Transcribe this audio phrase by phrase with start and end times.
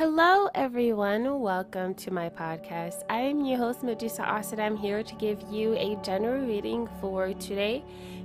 [0.00, 1.40] Hello, everyone.
[1.40, 3.04] Welcome to my podcast.
[3.10, 4.58] I am your host, Medusa Asad.
[4.58, 7.84] I'm here to give you a general reading for today.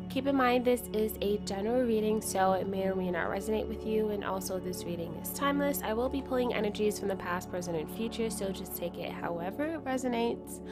[0.10, 3.68] Keep in mind, this is a general reading, so it may or may not resonate
[3.68, 4.12] with you.
[4.12, 5.82] And also, this reading is timeless.
[5.84, 9.12] I will be pulling energies from the past, present, and future, so just take it
[9.12, 10.66] however it resonates,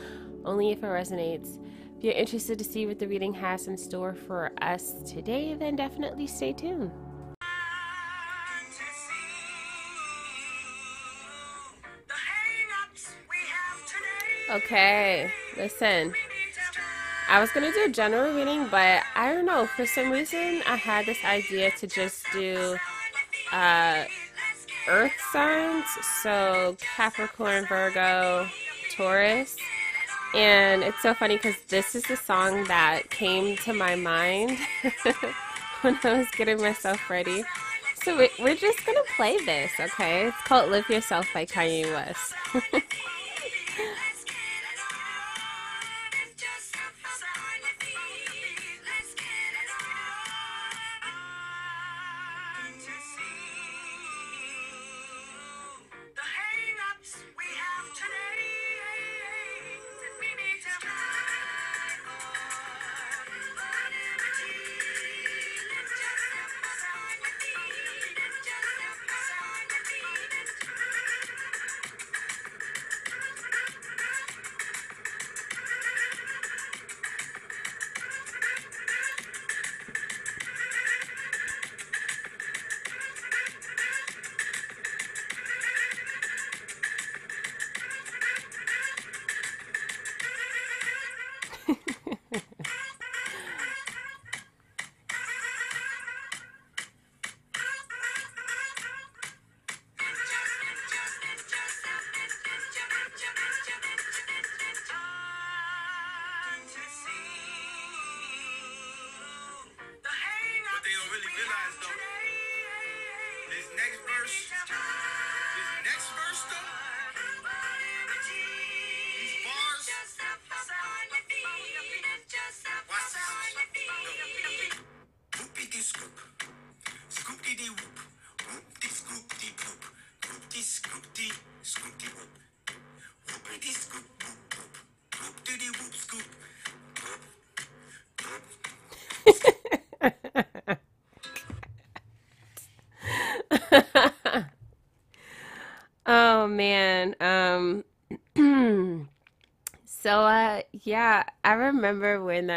[0.46, 1.60] only if it resonates.
[1.98, 5.76] If you're interested to see what the reading has in store for us today, then
[5.76, 6.92] definitely stay tuned.
[14.54, 16.14] Okay, listen.
[17.28, 19.66] I was gonna do a general reading, but I don't know.
[19.66, 22.78] For some reason, I had this idea to just do
[23.52, 24.04] uh,
[24.88, 25.86] Earth signs,
[26.22, 28.48] so Capricorn, Virgo,
[28.92, 29.56] Taurus.
[30.36, 34.60] And it's so funny because this is the song that came to my mind
[35.82, 37.44] when I was getting myself ready.
[38.04, 40.28] So we're just gonna play this, okay?
[40.28, 42.36] It's called "Lift Yourself" by Kanye West.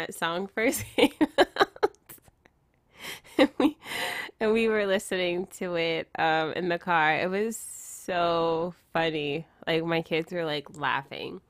[0.07, 1.69] that song first came out.
[3.37, 3.77] and we
[4.39, 7.15] and we were listening to it um in the car.
[7.15, 9.45] It was so funny.
[9.65, 11.41] Like my kids were like laughing.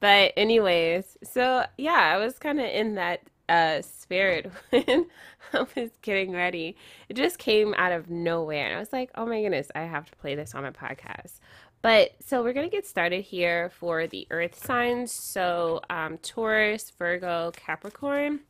[0.00, 5.06] But anyways, so yeah, I was kind of in that uh, spirit when
[5.52, 6.76] I was getting ready.
[7.08, 8.66] It just came out of nowhere.
[8.66, 11.40] And I was like, oh my goodness, I have to play this on my podcast.
[11.82, 15.12] But so we're going to get started here for the earth signs.
[15.12, 18.40] So um, Taurus, Virgo, Capricorn.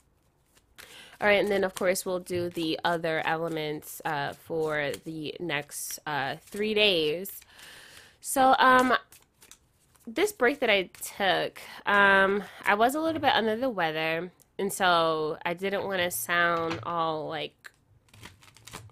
[1.20, 5.98] All right, and then of course we'll do the other elements uh, for the next
[6.06, 7.40] uh, three days.
[8.22, 8.94] So um,
[10.06, 14.70] this break that I took, um, I was a little bit under the weather and
[14.70, 17.70] so I didn't want to sound all like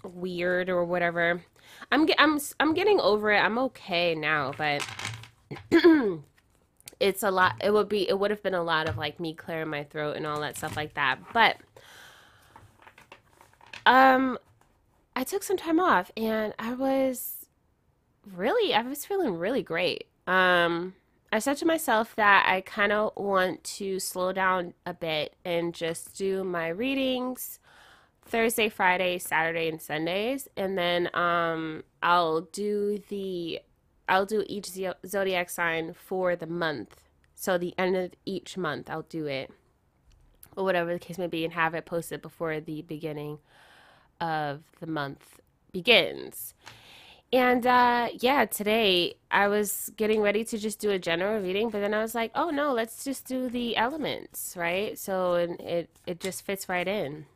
[0.03, 1.43] weird or whatever.
[1.91, 3.39] I'm I'm I'm getting over it.
[3.39, 4.87] I'm okay now, but
[7.01, 7.55] it's a lot.
[7.63, 10.17] It would be it would have been a lot of like me clearing my throat
[10.17, 11.19] and all that stuff like that.
[11.33, 11.57] But
[13.87, 14.39] um,
[15.17, 17.47] I took some time off and I was
[18.35, 20.07] really I was feeling really great.
[20.27, 20.95] Um,
[21.33, 25.75] I said to myself that I kind of want to slow down a bit and
[25.75, 27.59] just do my readings
[28.29, 33.61] Thursday, Friday, Saturday, and Sundays, and then um, I'll do the
[34.09, 34.71] I'll do each
[35.07, 37.09] zodiac sign for the month.
[37.35, 39.51] So the end of each month, I'll do it,
[40.57, 43.39] or whatever the case may be, and have it posted before the beginning
[44.21, 45.41] of the month
[45.73, 46.55] begins.
[47.33, 51.81] And uh, yeah, today I was getting ready to just do a general reading, but
[51.81, 54.99] then I was like, oh no, let's just do the elements, right?
[54.99, 57.27] So it it just fits right in.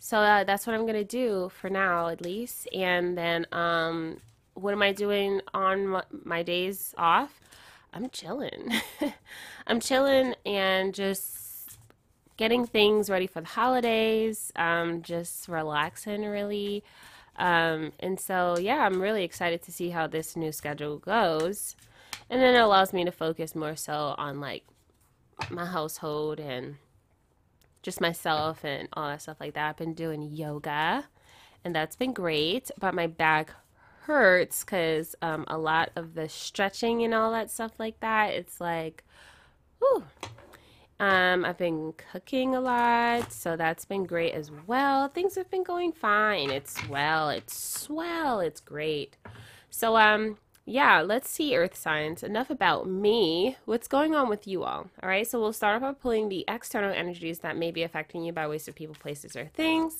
[0.00, 2.68] So uh, that's what I'm gonna do for now, at least.
[2.74, 4.18] And then, um,
[4.54, 7.40] what am I doing on my days off?
[7.94, 8.72] I'm chilling.
[9.66, 11.78] I'm chilling and just
[12.38, 14.52] getting things ready for the holidays.
[14.56, 16.84] Um, just relaxing, really
[17.36, 21.76] Um, and so, yeah, I'm really excited to see how this new schedule goes.
[22.30, 24.64] And then it allows me to focus more so on like
[25.50, 26.76] my household and
[27.82, 29.68] just myself and all that stuff like that.
[29.70, 31.06] I've been doing yoga
[31.64, 32.70] and that's been great.
[32.78, 33.52] But my back
[34.02, 38.60] hurts because um, a lot of the stretching and all that stuff like that, it's
[38.60, 39.04] like,
[39.78, 40.04] whew.
[40.98, 45.08] Um, I've been cooking a lot, so that's been great as well.
[45.08, 46.50] Things have been going fine.
[46.50, 48.40] It's well, It's swell.
[48.40, 49.16] It's great.
[49.70, 50.36] So, um,
[50.70, 52.22] yeah, let's see earth signs.
[52.22, 53.56] Enough about me.
[53.64, 54.88] What's going on with you all?
[55.02, 58.22] All right, so we'll start off by pulling the external energies that may be affecting
[58.22, 59.96] you by ways of people, places, or things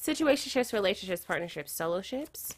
[0.00, 2.54] situationships, relationships, partnerships, solo soloships.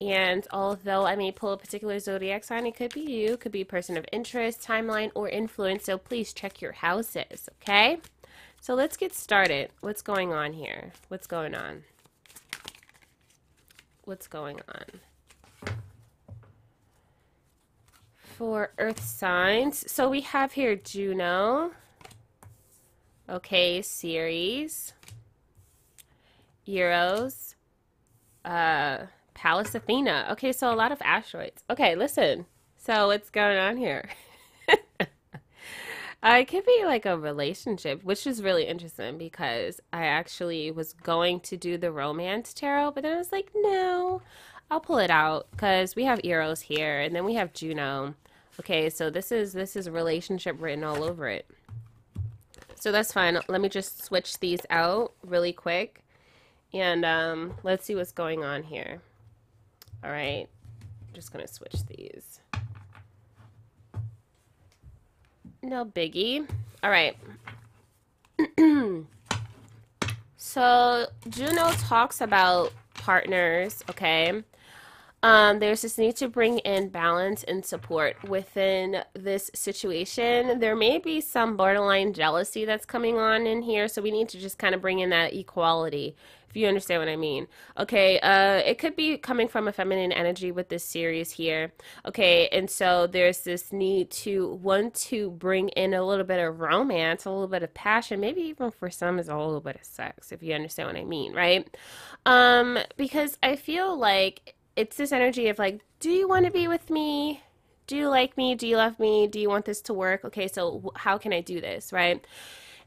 [0.00, 3.60] And although I may pull a particular zodiac sign, it could be you, could be
[3.60, 5.84] a person of interest, timeline, or influence.
[5.84, 7.98] So please check your houses, okay?
[8.60, 9.70] So let's get started.
[9.80, 10.92] What's going on here?
[11.08, 11.84] What's going on?
[14.04, 15.00] What's going on?
[18.40, 21.72] For earth signs, so we have here Juno.
[23.28, 24.94] Okay, Ceres.
[26.66, 27.54] Eros,
[28.46, 29.00] uh,
[29.34, 30.28] Pallas Athena.
[30.30, 31.64] Okay, so a lot of asteroids.
[31.68, 32.46] Okay, listen.
[32.78, 34.08] So what's going on here?
[34.70, 35.04] uh,
[36.22, 41.40] it could be like a relationship, which is really interesting because I actually was going
[41.40, 44.22] to do the romance tarot, but then I was like, no,
[44.70, 48.14] I'll pull it out because we have Eros here, and then we have Juno.
[48.60, 51.46] Okay, so this is this is relationship written all over it.
[52.78, 53.38] So that's fine.
[53.48, 56.04] Let me just switch these out really quick.
[56.74, 59.00] And um, let's see what's going on here.
[60.04, 60.46] All right,
[61.08, 62.40] I'm just gonna switch these.
[65.62, 66.46] No biggie.
[66.82, 67.16] All right.
[70.36, 74.42] so Juno talks about partners, okay?
[75.22, 80.60] Um, there's this need to bring in balance and support within this situation.
[80.60, 84.38] There may be some borderline jealousy that's coming on in here, so we need to
[84.38, 86.16] just kind of bring in that equality
[86.50, 87.46] if you understand what I mean.
[87.78, 91.72] Okay, uh, it could be coming from a feminine energy with this Ceres here.
[92.04, 96.58] Okay, and so there's this need to want to bring in a little bit of
[96.58, 99.84] romance, a little bit of passion, maybe even for some is a little bit of
[99.84, 101.68] sex, if you understand what I mean, right?
[102.26, 106.66] Um, because I feel like it's this energy of like, do you want to be
[106.66, 107.42] with me?
[107.86, 108.54] Do you like me?
[108.54, 109.26] Do you love me?
[109.26, 110.24] Do you want this to work?
[110.24, 112.24] Okay, so how can I do this, right?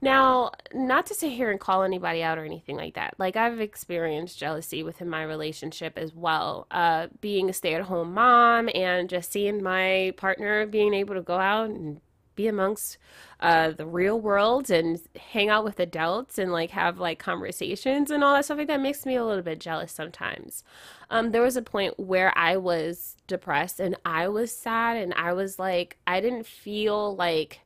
[0.01, 3.13] Now, not to sit here and call anybody out or anything like that.
[3.19, 6.66] Like I've experienced jealousy within my relationship as well.
[6.72, 11.69] Uh, being a stay-at-home mom and just seeing my partner being able to go out
[11.69, 12.01] and
[12.35, 12.97] be amongst
[13.39, 15.00] uh, the real world and
[15.31, 18.81] hang out with adults and like have like conversations and all that stuff like that
[18.81, 20.63] makes me a little bit jealous sometimes.
[21.09, 25.33] Um, there was a point where I was depressed and I was sad and I
[25.33, 27.62] was like I didn't feel like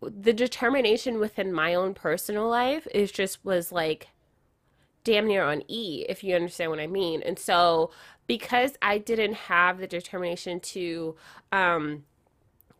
[0.00, 4.08] the determination within my own personal life is just was like
[5.04, 7.22] damn near on E, if you understand what I mean.
[7.22, 7.90] And so
[8.26, 11.16] because I didn't have the determination to
[11.52, 12.04] um,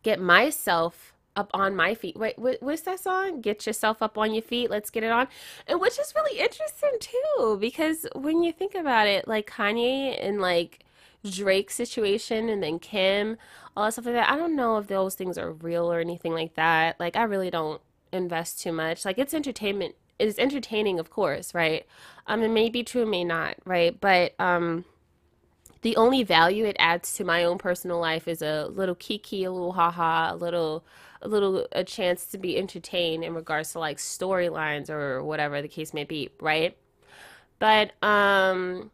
[0.03, 2.17] get myself up on my feet.
[2.17, 3.41] Wait, what, what's that song?
[3.41, 4.69] Get yourself up on your feet.
[4.69, 5.27] Let's get it on.
[5.67, 10.41] And which is really interesting too, because when you think about it, like Kanye and
[10.41, 10.85] like
[11.29, 13.37] Drake situation and then Kim,
[13.75, 14.29] all that stuff like that.
[14.29, 16.99] I don't know if those things are real or anything like that.
[16.99, 19.05] Like I really don't invest too much.
[19.05, 19.95] Like it's entertainment.
[20.19, 21.85] It's entertaining, of course, right?
[22.27, 23.99] Um, it may be true, it may not, right?
[23.99, 24.85] But um,
[25.81, 29.51] the only value it adds to my own personal life is a little kiki, a
[29.51, 30.83] little haha, a little
[31.23, 35.67] a little a chance to be entertained in regards to like storylines or whatever the
[35.67, 36.77] case may be, right?
[37.59, 38.91] But um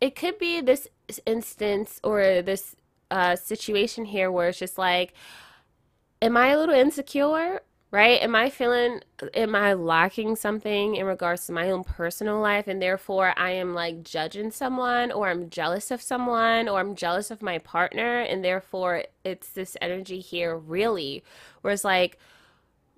[0.00, 0.88] it could be this
[1.26, 2.76] instance or this
[3.10, 5.14] uh, situation here where it's just like,
[6.22, 7.62] am I a little insecure?
[7.92, 8.22] Right?
[8.22, 9.00] Am I feeling,
[9.34, 12.68] am I lacking something in regards to my own personal life?
[12.68, 17.32] And therefore, I am like judging someone, or I'm jealous of someone, or I'm jealous
[17.32, 18.20] of my partner.
[18.20, 21.24] And therefore, it's this energy here, really,
[21.62, 22.16] where it's like,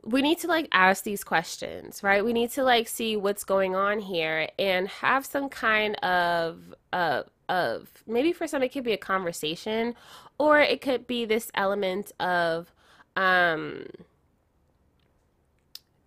[0.05, 2.25] we need to like ask these questions, right?
[2.25, 7.23] We need to like see what's going on here and have some kind of uh
[7.49, 9.95] of maybe for some it could be a conversation
[10.39, 12.73] or it could be this element of
[13.17, 13.85] um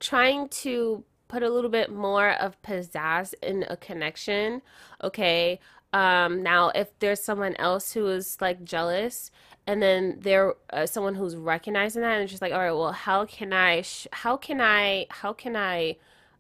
[0.06, 4.62] trying to put a little bit more of pizzazz in a connection
[5.04, 5.60] okay
[5.94, 9.32] um now if there's someone else who is like jealous
[9.68, 13.26] and then there uh, someone who's recognizing that and just like all right well how
[13.26, 15.96] can i sh- how can i how can i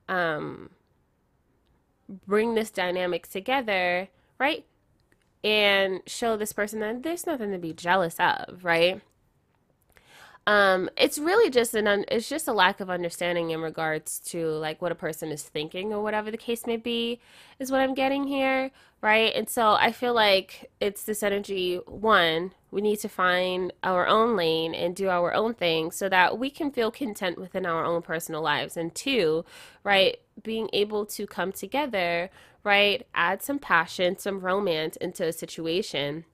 [0.07, 0.69] um
[2.27, 4.65] bring this dynamic together right?
[5.43, 9.01] And show this person that there's nothing to be jealous of, right?
[10.47, 14.47] Um it's really just an un- it's just a lack of understanding in regards to
[14.51, 17.19] like what a person is thinking or whatever the case may be
[17.59, 18.71] is what i'm getting here
[19.01, 19.33] right?
[19.35, 24.35] And so i feel like it's this energy one we need to find our own
[24.35, 28.01] lane and do our own thing so that we can feel content within our own
[28.01, 28.75] personal lives.
[28.75, 29.45] And two
[29.83, 32.29] right being able to come together
[32.63, 36.25] right add some passion some romance into a situation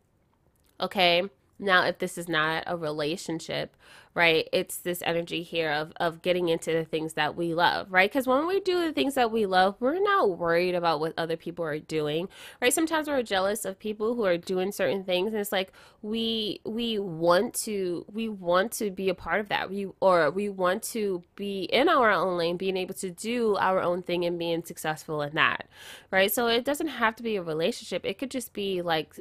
[0.79, 1.29] okay
[1.61, 3.75] now if this is not a relationship
[4.13, 4.47] right?
[4.51, 8.09] It's this energy here of of getting into the things that we love right?
[8.09, 11.37] Because when we do the things that we love we're not worried about what other
[11.37, 12.27] people are doing
[12.61, 12.73] right?
[12.73, 16.99] Sometimes we're jealous of people who are doing certain things and it's like we we
[16.99, 19.69] want to we want to be a part of that.
[19.69, 23.81] We or we want to be in our own lane being able to do our
[23.81, 25.67] own thing and being successful in that
[26.11, 26.31] right?
[26.31, 28.05] So it doesn't have to be a relationship.
[28.05, 29.15] It could just be like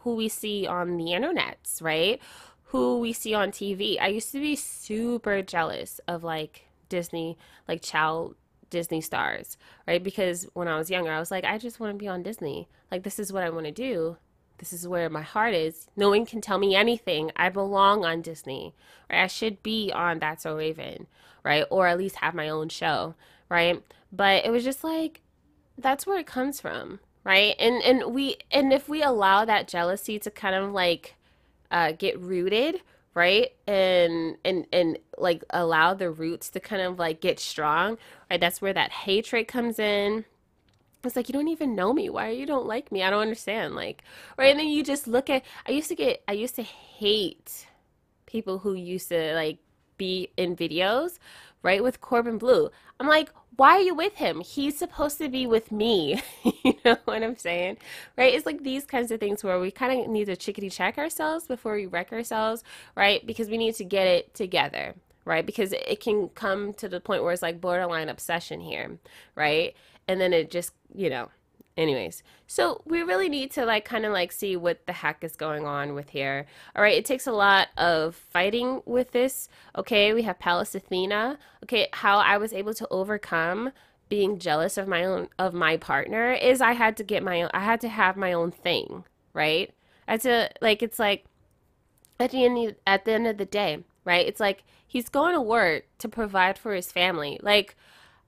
[0.00, 2.20] who we see on the internets right
[2.74, 4.00] who we see on TV.
[4.00, 7.38] I used to be super jealous of like Disney,
[7.68, 8.34] like child
[8.68, 10.02] Disney stars, right?
[10.02, 12.66] Because when I was younger, I was like, I just want to be on Disney.
[12.90, 14.16] Like, this is what I want to do.
[14.58, 15.86] This is where my heart is.
[15.94, 17.30] No one can tell me anything.
[17.36, 18.74] I belong on Disney,
[19.08, 19.22] right?
[19.22, 21.06] I should be on That's So Raven,
[21.44, 21.64] right?
[21.70, 23.14] Or at least have my own show,
[23.48, 23.80] right?
[24.12, 25.20] But it was just like,
[25.78, 27.54] that's where it comes from, right?
[27.60, 31.14] And and we and if we allow that jealousy to kind of like
[31.74, 32.80] uh, get rooted
[33.14, 33.50] right?
[33.66, 37.96] And and and like allow the roots to kind of like get strong
[38.30, 38.40] right?
[38.40, 40.24] That's where that hatred comes in.
[41.04, 42.08] It's like you don't even know me.
[42.08, 43.02] Why you don't like me?
[43.02, 43.74] I don't understand.
[43.74, 44.02] Like
[44.36, 44.50] right?
[44.50, 47.66] And then you just look at i used to get i used to hate
[48.26, 49.58] people who used to like
[49.96, 51.18] be in videos
[51.62, 54.40] right with corbin bleu i'm like why are you with him?
[54.40, 56.22] He's supposed to be with me.
[56.64, 57.78] you know what I'm saying?
[58.16, 58.34] Right?
[58.34, 61.46] It's like these kinds of things where we kind of need to chickadee check ourselves
[61.46, 62.64] before we wreck ourselves,
[62.96, 63.24] right?
[63.26, 64.94] Because we need to get it together,
[65.24, 65.44] right?
[65.44, 68.98] Because it can come to the point where it's like borderline obsession here,
[69.34, 69.74] right?
[70.08, 71.28] And then it just, you know,
[71.76, 75.34] anyways so we really need to like kind of like see what the heck is
[75.34, 76.46] going on with here.
[76.76, 79.48] All right it takes a lot of fighting with this.
[79.76, 81.38] Okay we have pallas athena.
[81.64, 83.72] Okay how i was able to overcome
[84.08, 87.50] being jealous of my own of my partner is i had to get my own
[87.54, 89.04] i had to have my own thing
[89.34, 89.74] right?
[90.08, 91.26] I had to like it's like
[92.18, 94.26] at the end at the end of the day right?
[94.26, 97.38] It's like he's going to work to provide for his family.
[97.42, 97.76] Like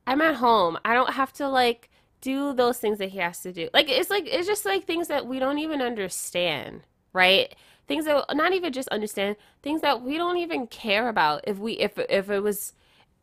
[0.06, 0.78] i'm at home.
[0.84, 1.90] I don't have to like
[2.26, 3.68] do those things that he has to do.
[3.72, 7.54] Like it's like it's just like things that we don't even understand, right?
[7.86, 11.74] Things that not even just understand, things that we don't even care about if we
[11.74, 12.72] if if it was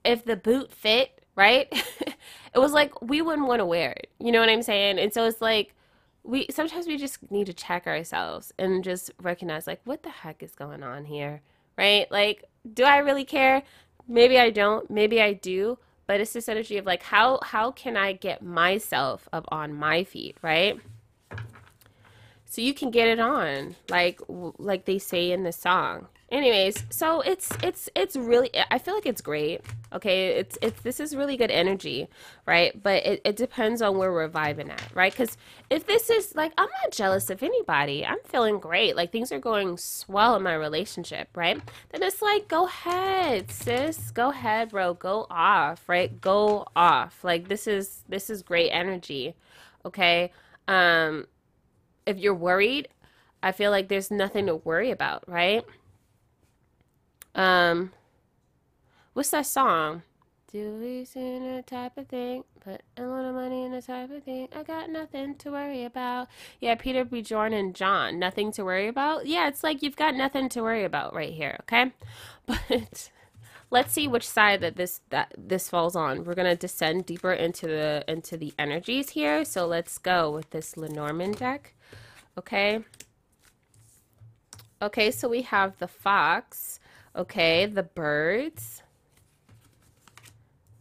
[0.05, 1.67] if the boot fit, right?
[2.55, 4.09] it was like we wouldn't want to wear it.
[4.19, 4.99] You know what I'm saying?
[4.99, 5.75] And so it's like
[6.23, 10.41] we sometimes we just need to check ourselves and just recognize like what the heck
[10.41, 11.41] is going on here,
[11.77, 12.09] right?
[12.09, 13.63] Like do I really care?
[14.07, 17.95] Maybe I don't, maybe I do, but it's this energy of like how how can
[17.97, 20.79] i get myself up on my feet right?
[22.45, 27.21] So you can get it on like like they say in the song anyways so
[27.21, 29.61] it's it's it's really i feel like it's great
[29.93, 30.29] okay?
[30.29, 32.07] It's it's this is really good energy
[32.45, 32.81] right?
[32.81, 35.11] But it, it depends on where we're vibing at right?
[35.11, 35.37] Because
[35.69, 38.05] if this is like i'm not jealous of anybody.
[38.05, 38.95] I'm feeling great.
[38.95, 41.61] Like things are going swell in my relationship right?
[41.91, 44.11] Then it's like go ahead sis.
[44.11, 44.95] Go ahead bro.
[44.95, 46.19] Go off right?
[46.19, 47.23] Go off.
[47.23, 49.35] Like this is this is great energy
[49.85, 50.31] okay?
[50.67, 51.27] Um
[52.05, 52.89] if you're worried
[53.41, 55.63] i feel like there's nothing to worry about right
[57.35, 57.91] um,
[59.13, 60.03] what's that song?
[60.53, 62.43] Do we see a type of thing?
[62.59, 64.49] Put a lot of money in a type of thing.
[64.55, 66.27] I got nothing to worry about.
[66.61, 68.19] Yeah, Peter Bjorn and John.
[68.19, 69.25] Nothing to worry about.
[69.25, 71.57] Yeah, it's like you've got nothing to worry about right here.
[71.61, 71.91] Okay,
[72.45, 73.09] but
[73.71, 76.23] let's see which side that this that this falls on.
[76.23, 79.43] We're gonna descend deeper into the into the energies here.
[79.45, 81.73] So let's go with this Lenormand deck.
[82.37, 82.83] Okay.
[84.83, 86.79] Okay, so we have the fox.
[87.15, 88.81] Okay, the birds.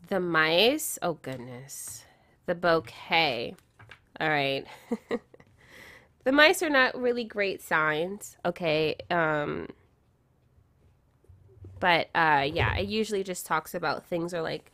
[0.08, 0.98] The mice.
[1.02, 2.04] Oh, goodness.
[2.46, 3.54] The bouquet.
[4.20, 4.64] All right.
[6.24, 8.36] the mice are not really great signs.
[8.44, 8.96] Okay.
[9.10, 9.68] Um,
[11.80, 14.70] but uh, yeah, it usually just talks about things are like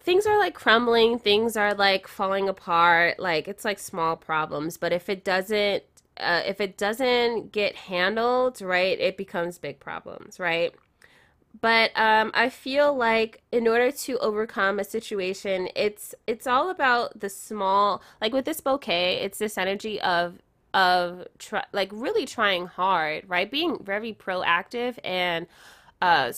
[0.00, 4.76] things are like crumbling, things are like falling apart, like it's like small problems.
[4.76, 5.84] But if it doesn't
[6.18, 10.74] uh, if it doesn't get handled right, it becomes big problems, right?
[11.60, 17.20] but um, I feel like in order to overcome a situation, it's it's all about
[17.20, 18.02] the small.
[18.20, 20.38] Like with this bouquet, it's this energy of
[20.74, 23.50] of try, like really trying hard, right?
[23.50, 25.46] Being very proactive and
[26.02, 26.32] uh,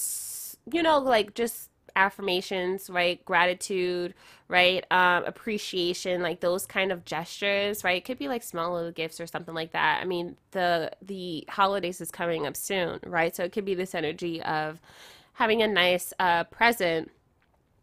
[0.73, 1.68] you know, like just
[1.99, 3.23] affirmations, right?
[3.25, 4.15] Gratitude,
[4.47, 4.85] right?
[4.91, 7.97] Um, appreciation, like those kind of gestures, right?
[7.97, 10.01] It could be like small little gifts or something like that.
[10.01, 13.35] I mean, the the holidays is coming up soon, right?
[13.35, 14.81] So it could be this energy of
[15.35, 17.11] having a nice uh, present,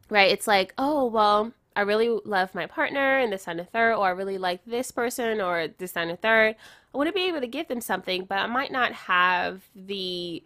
[0.10, 0.32] right?
[0.32, 4.08] It's like, oh well, I really love my partner and this and the third, or
[4.08, 6.56] I really like this person or this and the third.
[6.94, 10.44] I want to be able to give them something, but I might not have the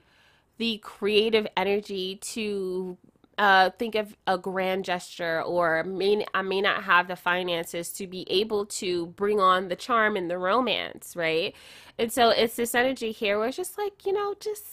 [0.57, 2.97] the creative energy to
[3.39, 8.05] uh, think of a grand gesture or may, I may not have the finances to
[8.05, 11.55] be able to bring on the charm and the romance, right?
[11.97, 14.65] And so it's this energy here where it's just like, you know, just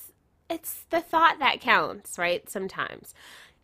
[0.50, 2.50] it's the thought that counts, right?
[2.50, 3.14] Sometimes.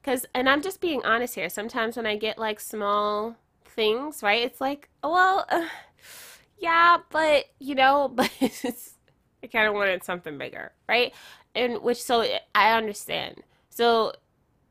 [0.01, 4.45] Because, and I'm just being honest here, sometimes when I get like small things, right?
[4.45, 5.67] It's like, well, uh,
[6.59, 11.13] yeah, but, you know, but I kind of wanted something bigger, right?
[11.57, 13.43] And which, so I understand.
[13.69, 14.13] So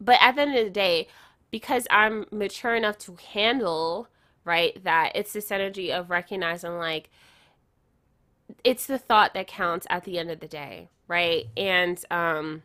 [0.01, 1.07] but at the end of the day,
[1.51, 4.07] because I'm mature enough to handle,
[4.43, 7.09] right, that it's this energy of recognizing like
[8.63, 11.45] it's the thought that counts at the end of the day, right?
[11.55, 12.63] And um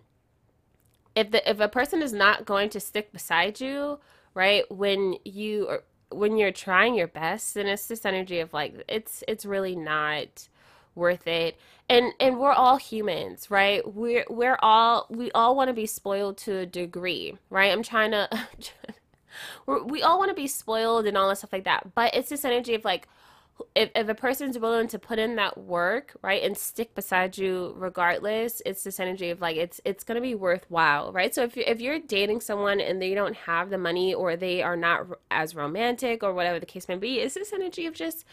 [1.14, 3.98] if the if a person is not going to stick beside you,
[4.34, 8.84] right, when you are when you're trying your best, then it's this energy of like
[8.88, 10.48] it's it's really not
[10.96, 11.58] worth it.
[11.88, 13.82] And and we're all humans right?
[13.94, 17.70] We're we're all we all want to be spoiled to a degree right?
[17.70, 18.28] I'm trying to
[19.66, 21.94] we all want to be spoiled and all that stuff like that.
[21.94, 23.08] But it's this energy of like
[23.74, 27.74] if, if a person's willing to put in that work right and stick beside you
[27.76, 31.34] regardless it's this energy of like it's it's going to be worthwhile right?
[31.34, 34.62] So if, you, if you're dating someone and they don't have the money or they
[34.62, 38.24] are not as romantic or whatever the case may be it's this energy of just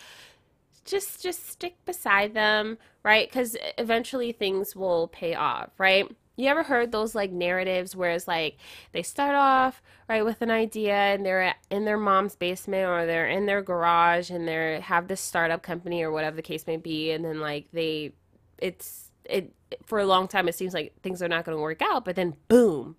[0.86, 3.32] just just stick beside them, right?
[3.32, 6.10] Cuz eventually things will pay off, right?
[6.36, 8.58] You ever heard those like narratives where it's like
[8.92, 13.28] they start off right with an idea and they're in their mom's basement or they're
[13.28, 17.12] in their garage and they have this startup company or whatever the case may be
[17.12, 18.14] and then like they
[18.58, 19.54] it's it
[19.86, 22.16] for a long time it seems like things are not going to work out but
[22.16, 22.96] then boom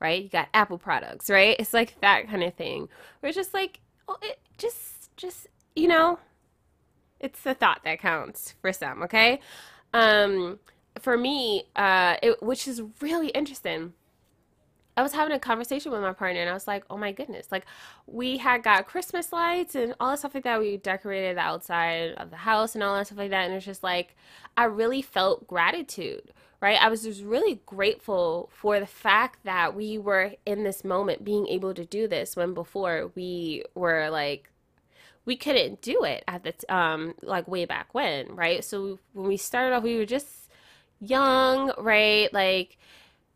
[0.00, 2.88] right you got apple products right it's like that kind of thing
[3.20, 6.18] where it's just like oh it just just you know
[7.26, 9.40] it's the thought that counts for some, okay?
[9.92, 10.60] Um,
[11.00, 13.94] for me, uh, it, which is really interesting.
[14.96, 17.48] I was having a conversation with my partner and I was like, oh my goodness,
[17.50, 17.66] like
[18.06, 20.60] we had got Christmas lights and all that stuff like that.
[20.60, 23.44] We decorated the outside of the house and all that stuff like that.
[23.44, 24.16] And it's just like,
[24.56, 26.80] I really felt gratitude, right?
[26.80, 31.46] I was just really grateful for the fact that we were in this moment being
[31.48, 34.50] able to do this when before we were like
[35.26, 38.64] we couldn't do it at the t- um like way back when, right?
[38.64, 40.28] So when we started off, we were just
[41.00, 42.32] young, right?
[42.32, 42.78] Like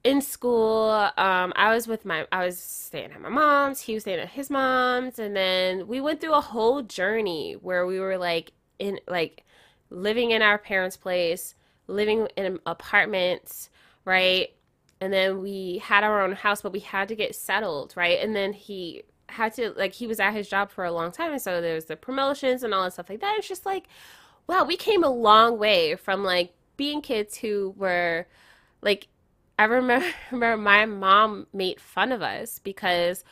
[0.04, 4.04] in school, um, I was with my, I was staying at my mom's, he was
[4.04, 8.16] staying at his mom's, and then we went through a whole journey where we were
[8.16, 9.44] like in, like
[9.90, 11.54] living in our parents' place,
[11.86, 13.68] living in apartments,
[14.06, 14.48] right?
[15.02, 18.18] And then we had our own house, but we had to get settled, right?
[18.20, 21.32] And then he had to like he was at his job for a long time
[21.32, 23.36] and so there's the promotions and all that stuff like that.
[23.38, 23.86] It's just like
[24.46, 28.26] wow we came a long way from like being kids who were
[28.82, 29.08] like
[29.58, 33.22] i remember, remember my mom made fun of us because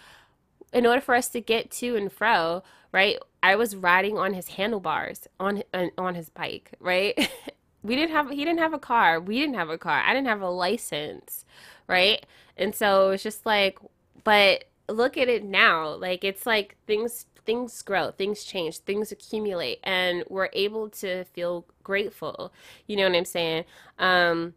[0.72, 4.48] in order for us to get to and fro right i was riding on his
[4.48, 5.62] handlebars on
[5.96, 7.30] on his bike right?
[7.80, 10.26] We didn't have he didn't have a car we didn't have a car i didn't
[10.26, 11.46] have a license
[11.88, 12.24] right?
[12.56, 13.78] And so it's just like
[14.24, 19.78] but look at it now like it's like things things grow things change things accumulate
[19.84, 22.52] and we're able to feel grateful
[22.86, 23.64] you know what i'm saying?
[23.98, 24.54] Um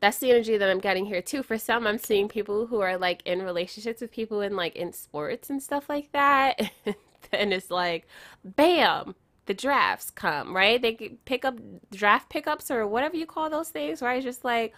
[0.00, 1.42] that's the energy that i'm getting here too.
[1.42, 4.92] For some i'm seeing people who are like in relationships with people in like in
[4.92, 6.70] sports and stuff like that
[7.32, 8.06] and it's like
[8.44, 9.14] bam
[9.46, 10.82] the drafts come right?
[10.82, 11.56] They pick up
[11.92, 14.16] draft pickups or whatever you call those things right?
[14.16, 14.74] It's just like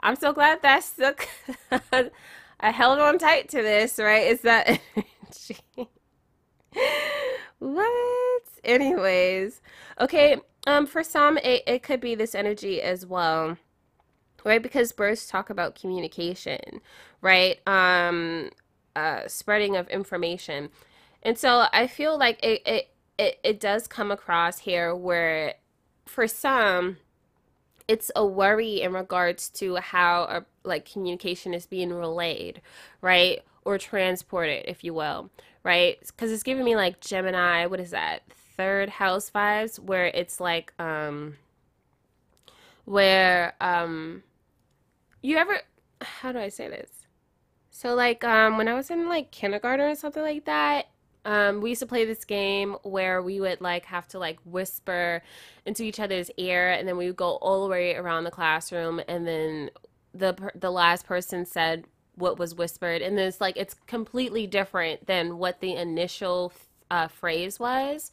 [0.00, 1.14] i'm so glad that's the
[2.60, 4.26] I held on tight to this, right?
[4.26, 4.80] Is that
[7.58, 8.42] what?
[8.62, 9.60] Anyways,
[10.00, 10.36] okay.
[10.66, 13.56] Um, for some, it, it could be this energy as well,
[14.44, 14.62] right?
[14.62, 16.82] Because birds talk about communication,
[17.22, 17.66] right?
[17.66, 18.50] Um,
[18.94, 20.68] uh, spreading of information,
[21.22, 25.54] and so I feel like it it it, it does come across here where,
[26.06, 26.96] for some,
[27.86, 32.60] it's a worry in regards to how a like communication is being relayed,
[33.00, 33.40] right?
[33.64, 35.30] Or transported, if you will,
[35.64, 35.98] right?
[36.00, 38.22] Because it's giving me like Gemini, what is that?
[38.56, 41.36] Third house vibes, where it's like, um,
[42.84, 44.22] where, um,
[45.22, 45.60] you ever,
[46.02, 46.90] how do I say this?
[47.70, 50.86] So like, um, when I was in like kindergarten or something like that,
[51.24, 55.22] um, we used to play this game where we would like have to like whisper
[55.66, 59.00] into each other's ear, and then we would go all the way around the classroom,
[59.06, 59.70] and then
[60.14, 61.84] the the last person said
[62.16, 66.52] what was whispered, and it's like it's completely different than what the initial
[66.90, 68.10] uh, phrase was,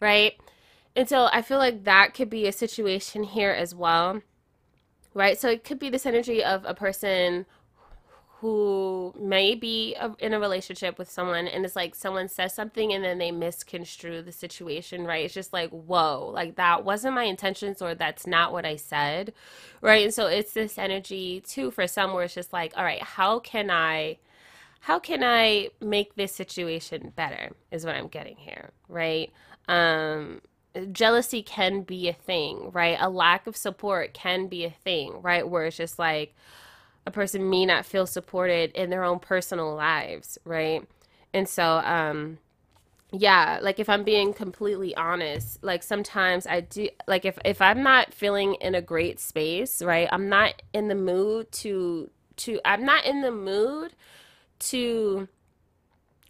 [0.00, 0.34] right?
[0.96, 4.22] And so I feel like that could be a situation here as well,
[5.14, 5.38] right?
[5.38, 7.46] So it could be this energy of a person
[8.40, 12.92] who may be a, in a relationship with someone and it's like someone says something
[12.92, 15.24] and then they misconstrue the situation right?
[15.24, 19.32] It's just like whoa like that wasn't my intentions or that's not what i said
[19.80, 20.04] right?
[20.04, 23.40] And so it's this energy too for some where it's just like all right how
[23.40, 24.18] can i
[24.80, 29.32] how can i make this situation better is what i'm getting here right?
[29.66, 30.42] Um
[30.92, 32.96] jealousy can be a thing right?
[33.00, 35.48] A lack of support can be a thing right?
[35.48, 36.34] Where it's just like
[37.08, 40.86] a person may not feel supported in their own personal lives, right?
[41.32, 42.38] And so, um,
[43.10, 47.82] yeah, like if I'm being completely honest, like sometimes I do, like if if I'm
[47.82, 50.08] not feeling in a great space, right?
[50.12, 53.94] I'm not in the mood to to I'm not in the mood
[54.60, 55.28] to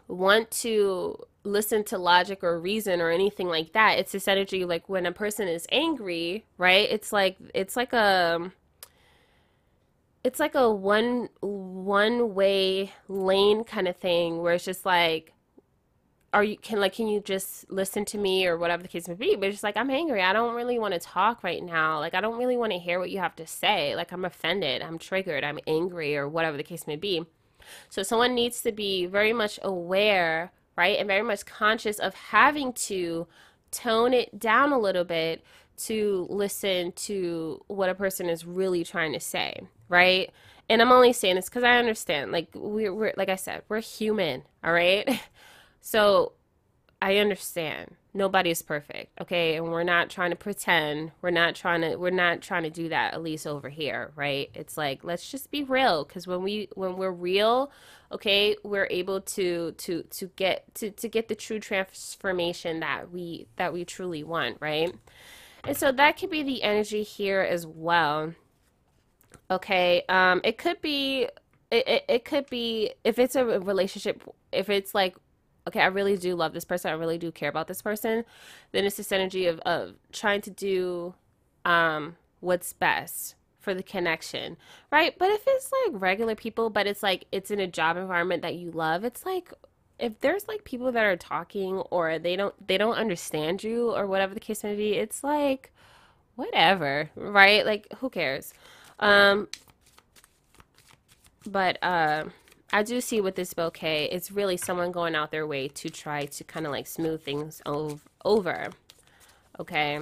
[0.07, 3.99] want to listen to logic or reason or anything like that.
[3.99, 6.89] It's this energy like when a person is angry, right?
[6.89, 8.53] It's like it's like a
[10.29, 15.33] it's like a one one way lane kind of thing where it's just like
[16.35, 19.15] are you can like can you just listen to me or whatever the case may
[19.15, 19.37] be?
[19.37, 20.21] But it's like i'm angry.
[20.21, 21.99] I don't really want to talk right now.
[21.99, 23.97] Like i don't really want to hear what you have to say.
[23.97, 24.83] Like i'm offended.
[24.83, 25.45] I'm triggered.
[25.45, 27.25] I'm angry or whatever the case may be.
[27.89, 32.75] So someone needs to be very much aware right and very much conscious of having
[32.75, 33.27] to
[33.71, 35.43] tone it down a little bit
[35.79, 40.31] to listen to what a person is really trying to say right?
[40.69, 42.33] And I'm only saying this because I understand.
[42.33, 45.21] Like we're, we're like I said, we're human, all right?
[45.81, 46.33] So
[47.01, 47.95] I understand.
[48.13, 49.57] Nobody's perfect, okay?
[49.57, 51.13] And we're not trying to pretend.
[51.23, 54.51] We're not trying to we're not trying to do that at least over here, right?
[54.55, 57.71] It's like let's just be real cuz when we when we're real,
[58.13, 63.47] okay, we're able to to to get to to get the true transformation that we
[63.57, 64.93] that we truly want, right?
[65.65, 68.35] And so that could be the energy here as well.
[69.51, 70.03] Okay.
[70.09, 71.29] Um, it could be
[71.71, 75.17] it, it, it could be if it's a relationship if it's like
[75.67, 78.25] okay i really do love this person i really do care about this person
[78.73, 81.15] then it's this energy of, of trying to do
[81.65, 84.57] um what's best for the connection
[84.91, 88.41] right but if it's like regular people but it's like it's in a job environment
[88.41, 89.53] that you love it's like
[89.99, 94.07] if there's like people that are talking or they don't they don't understand you or
[94.07, 95.73] whatever the case may be it's like
[96.37, 98.55] whatever right like who cares
[99.01, 99.49] um,
[101.47, 102.25] but uh,
[102.73, 106.27] I do see with this bouquet, it's really someone going out their way to try
[106.27, 108.69] to kind of like smooth things ov over.
[109.59, 110.01] Okay.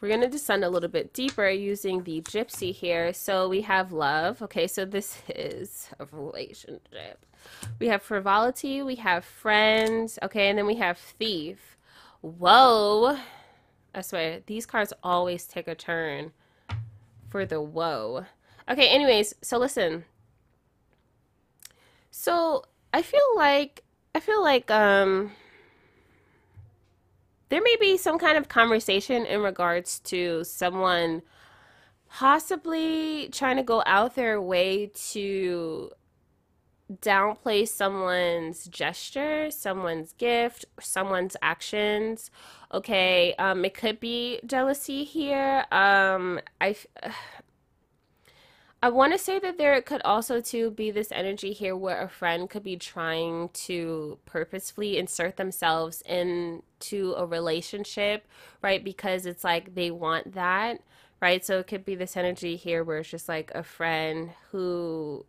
[0.00, 3.12] We're going to descend a little bit deeper using the gypsy here.
[3.12, 4.42] So we have love.
[4.42, 7.24] Okay, so this is a relationship.
[7.78, 8.82] We have frivolity.
[8.82, 10.18] We have friends.
[10.22, 11.76] Okay, and then we have thief.
[12.20, 13.18] Whoa.
[13.94, 16.32] I swear, these cards always take a turn
[17.30, 18.26] for the whoa.
[18.68, 20.04] Okay, anyways, so listen.
[22.10, 25.32] So I feel like I feel like um
[27.48, 31.22] there may be some kind of conversation in regards to someone
[32.08, 35.90] possibly trying to go out their way to
[36.92, 42.30] downplay someone's gesture, someone's gift, someone's actions.
[42.72, 45.64] Okay, um, it could be jealousy here.
[45.72, 46.76] Um, I.
[48.86, 52.08] I want to say that there could also too be this energy here where a
[52.08, 58.28] friend could be trying to purposefully insert themselves into a relationship,
[58.62, 58.84] right?
[58.84, 60.82] Because it's like they want that,
[61.20, 61.44] right?
[61.44, 65.26] So it could be this energy here where it's just like a friend who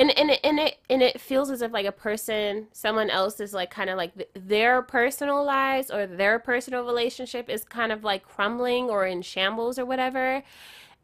[0.00, 3.38] and and it, and it and it feels as if like a person someone else
[3.38, 8.02] is like kind of like their personal lives or their personal relationship is kind of
[8.02, 10.42] like crumbling or in shambles or whatever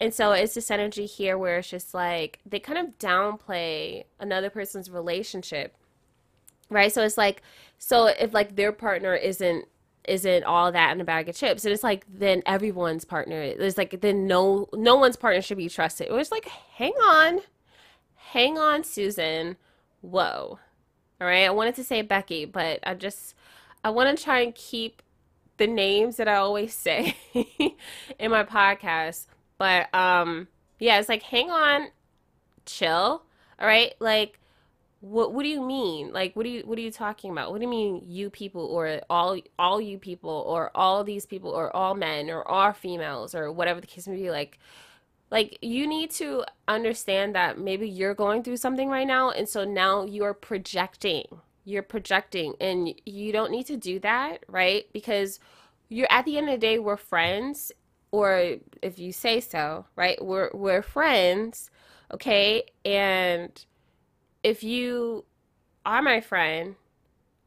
[0.03, 4.51] and so it's this energy here where it's just like they kind of downplay another
[4.51, 5.75] person's relationship
[6.73, 6.93] right?
[6.93, 7.43] So it's like
[7.79, 9.67] so if like their partner isn't
[10.09, 13.79] isn't all that in a bag of chips and it's like then everyone's partner is
[13.79, 16.09] like then no no one's partner should be trusted.
[16.09, 17.41] It was like hang on
[18.17, 19.57] hang on susan.
[20.01, 20.59] Whoa.
[21.21, 21.45] All right?
[21.45, 23.35] I wanted to say becky but i just
[23.85, 25.03] i want to try and keep
[25.59, 27.15] the names that i always say
[28.19, 29.27] in my podcast
[29.63, 30.49] but um
[30.81, 31.87] yeah it's like hang on
[32.67, 33.23] chill
[33.61, 34.41] all right like
[35.03, 36.13] what what do you mean?
[36.13, 37.51] Like what do you what are you talking about?
[37.51, 41.51] What do you mean you people or all all you people or all these people
[41.51, 44.61] or all men or all females or whatever the case may be like
[45.33, 49.65] like you need to understand that maybe you're going through something right now and so
[49.65, 51.27] now you're projecting.
[51.65, 54.87] You're projecting and you don't need to do that, right?
[54.93, 55.41] Because
[55.89, 57.73] you're at the end of the day we're friends
[58.13, 60.23] or if you say so, right?
[60.25, 61.71] We're we're friends,
[62.13, 62.65] okay?
[62.85, 63.65] And
[64.43, 65.25] if you
[65.85, 66.77] are my friend,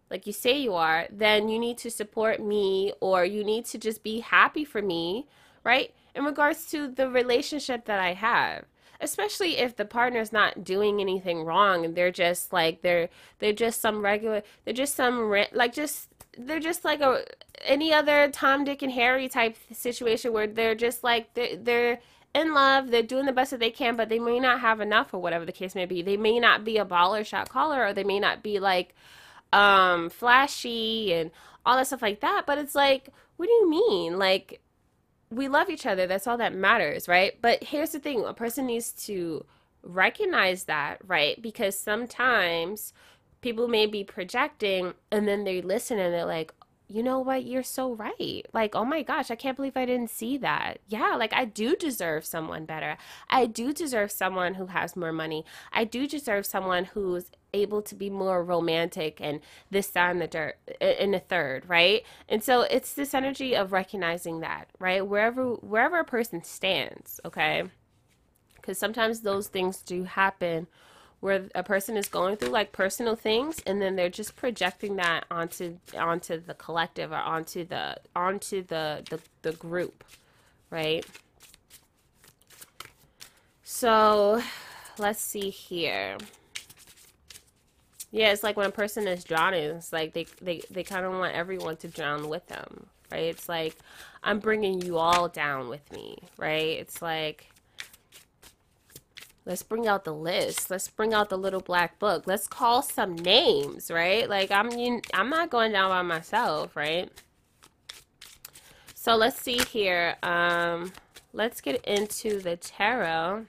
[0.09, 3.77] like you say you are, then you need to support me or you need to
[3.77, 5.27] just be happy for me,
[5.63, 5.93] right?
[6.15, 8.65] In regards to the relationship that I have.
[9.01, 13.81] Especially if the partner's not doing anything wrong and they're just like they're they're just
[13.81, 17.23] some regular they're just some like just they're just like a
[17.63, 21.99] any other Tom Dick and Harry type situation where they're just like they're, they're
[22.33, 25.13] in love, they're doing the best that they can, but they may not have enough
[25.13, 26.01] or whatever the case may be.
[26.01, 28.93] They may not be a baller shot caller or they may not be like
[29.53, 31.31] um flashy and
[31.65, 32.43] all that stuff like that.
[32.45, 34.19] But it's like, what do you mean?
[34.19, 34.61] Like
[35.29, 36.07] we love each other.
[36.07, 37.39] That's all that matters, right?
[37.41, 39.45] But here's the thing, a person needs to
[39.83, 41.41] recognize that, right?
[41.41, 42.93] Because sometimes
[43.45, 46.51] people may be projecting and then they listen and they're like,
[46.87, 47.45] you know what?
[47.45, 48.43] You're so right.
[48.53, 50.79] Like, oh my gosh, I can't believe I didn't see that.
[50.87, 52.97] Yeah, like I do deserve someone better.
[53.29, 55.45] I do deserve someone who has more money.
[55.71, 60.27] I do deserve someone who's able to be more romantic and this, that, and the
[60.27, 62.01] dirt in the third, right?
[62.27, 65.05] And so it's this energy of recognizing that, right?
[65.05, 67.61] Wherever wherever a person stands, okay?
[68.55, 70.65] Because sometimes those things do happen
[71.19, 75.25] where a person is going through like personal things and then they're just projecting that
[75.31, 80.03] onto onto the collective or onto the onto the the, the group
[80.69, 81.05] right?
[83.63, 84.41] So
[84.99, 86.17] let's see here.
[88.11, 91.13] Yeah it's like when a person is drowning it's like they they, they kind of
[91.13, 93.23] want everyone to drown with them right?
[93.25, 93.77] It's like
[94.23, 96.79] i'm bringing you all down with me right?
[96.79, 97.47] It's like
[99.45, 100.69] let's bring out the list.
[100.71, 102.23] Let's bring out the little black book.
[102.25, 104.29] Let's call some names right?
[104.29, 104.69] Like i'm
[105.13, 107.09] i'm not going down by myself right?
[108.93, 110.15] So let's see here.
[110.23, 110.91] Um
[111.33, 113.45] let's get into the tarot.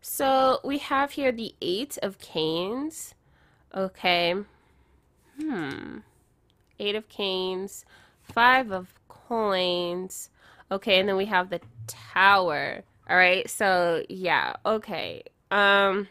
[0.00, 3.14] So we have here the eight of canes.
[3.74, 4.34] Okay.
[5.40, 5.98] Hmm.
[6.78, 7.84] Eight of canes.
[8.22, 10.30] Five of coins.
[10.70, 13.50] Okay and then we have the tower all right.
[13.50, 14.54] So, yeah.
[14.66, 15.24] Okay.
[15.50, 16.08] Um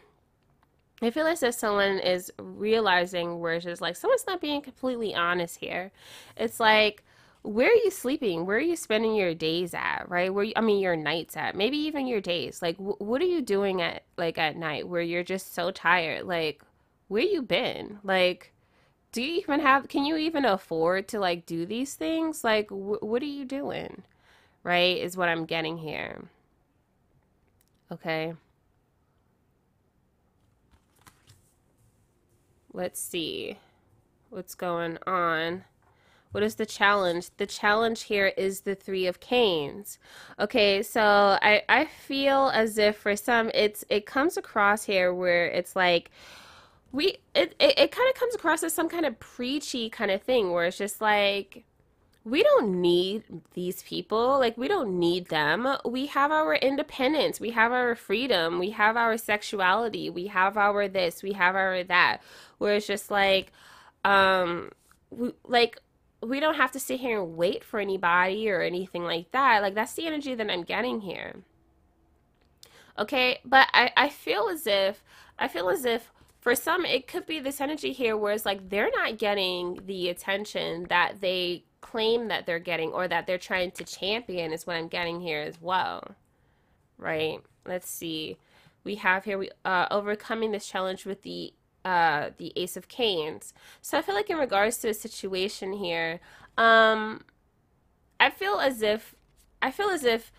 [1.02, 5.14] I feel as if someone is realizing where it's just like someone's not being completely
[5.14, 5.92] honest here.
[6.36, 7.02] It's like
[7.42, 8.44] where are you sleeping?
[8.44, 10.04] Where are you spending your days at?
[10.08, 10.32] Right?
[10.32, 11.56] Where you, I mean your nights at?
[11.56, 12.60] Maybe even your days.
[12.62, 16.26] Like wh- what are you doing at like at night where you're just so tired?
[16.26, 16.62] Like
[17.08, 17.98] where you been?
[18.04, 18.52] Like
[19.12, 22.44] do you even have can you even afford to like do these things?
[22.44, 24.02] Like wh- what are you doing?
[24.64, 24.98] Right?
[24.98, 26.24] Is what I'm getting here.
[27.92, 28.34] Okay.
[32.72, 33.58] Let's see
[34.28, 35.64] what's going on.
[36.30, 37.30] What is the challenge?
[37.38, 39.98] The challenge here is the three of canes.
[40.38, 41.02] Okay, so
[41.42, 46.12] I, I feel as if for some it's it comes across here where it's like
[46.92, 50.22] we it, it, it kind of comes across as some kind of preachy kind of
[50.22, 51.64] thing where it's just like
[52.30, 54.38] we don't need these people.
[54.38, 55.66] Like, we don't need them.
[55.84, 57.40] We have our independence.
[57.40, 58.60] We have our freedom.
[58.60, 60.10] We have our sexuality.
[60.10, 61.22] We have our this.
[61.22, 62.18] We have our that.
[62.58, 63.52] Where it's just like,
[64.04, 64.70] um,
[65.10, 65.80] we, like,
[66.22, 69.60] we don't have to sit here and wait for anybody or anything like that.
[69.60, 71.36] Like, that's the energy that I'm getting here.
[72.96, 73.40] Okay.
[73.44, 75.02] But I, I feel as if,
[75.36, 78.70] I feel as if, for some, it could be this energy here where it's like
[78.70, 83.70] they're not getting the attention that they claim that they're getting or that they're trying
[83.72, 86.14] to champion is what I'm getting here as well.
[86.98, 87.40] Right?
[87.66, 88.36] Let's see.
[88.84, 91.52] We have here we uh overcoming this challenge with the
[91.84, 93.54] uh the ace of canes.
[93.80, 96.20] So I feel like in regards to the situation here,
[96.58, 97.22] um
[98.18, 99.14] I feel as if
[99.62, 100.32] I feel as if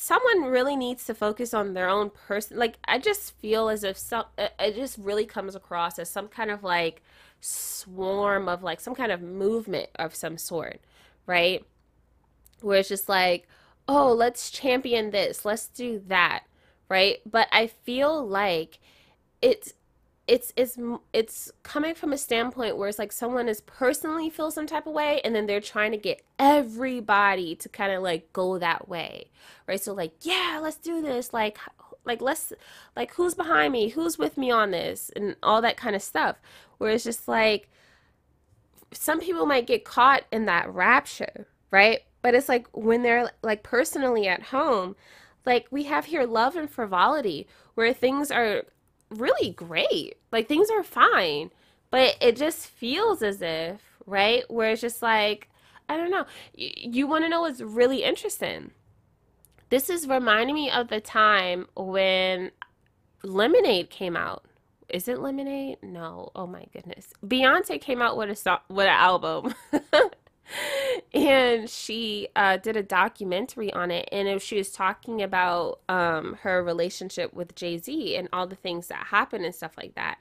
[0.00, 3.98] someone really needs to focus on their own person like i just feel as if
[3.98, 7.02] some it just really comes across as some kind of like
[7.40, 10.80] swarm of like some kind of movement of some sort,
[11.26, 11.64] right?
[12.60, 13.48] Where it's just like,
[13.88, 16.44] oh, let's champion this, let's do that,
[16.88, 17.18] right?
[17.26, 18.78] But I feel like
[19.42, 19.72] it's
[20.26, 20.78] it's it's
[21.12, 24.92] it's coming from a standpoint where it's like someone is personally feel some type of
[24.92, 29.28] way and then they're trying to get everybody to kind of like go that way
[29.66, 29.80] right?
[29.80, 31.32] So like yeah let's do this.
[31.32, 31.58] Like
[32.04, 32.52] like let's
[32.96, 33.88] like who's behind me?
[33.88, 35.10] Who's with me on this?
[35.16, 36.36] and all that kind of stuff
[36.80, 37.70] where it's just like
[38.92, 43.62] some people might get caught in that rapture right but it's like when they're like
[43.62, 44.96] personally at home
[45.46, 48.64] like we have here love and frivolity where things are
[49.10, 50.16] really great.
[50.32, 51.50] Like things are fine,
[51.90, 54.44] but it just feels as if, right?
[54.50, 55.48] Where it's just like,
[55.88, 56.24] I don't know.
[56.56, 58.70] Y- you want to know what's really interesting?
[59.68, 62.50] This is reminding me of the time when
[63.22, 64.44] Lemonade came out.
[64.92, 65.78] Is it Lemonade?
[65.82, 66.30] No.
[66.34, 67.08] Oh my goodness.
[67.24, 69.54] Beyonce came out with a song, with an album.
[71.14, 76.62] and she uh, did a documentary on it and she was talking about um, her
[76.62, 80.18] relationship with jay-z and all the things that happened and stuff like that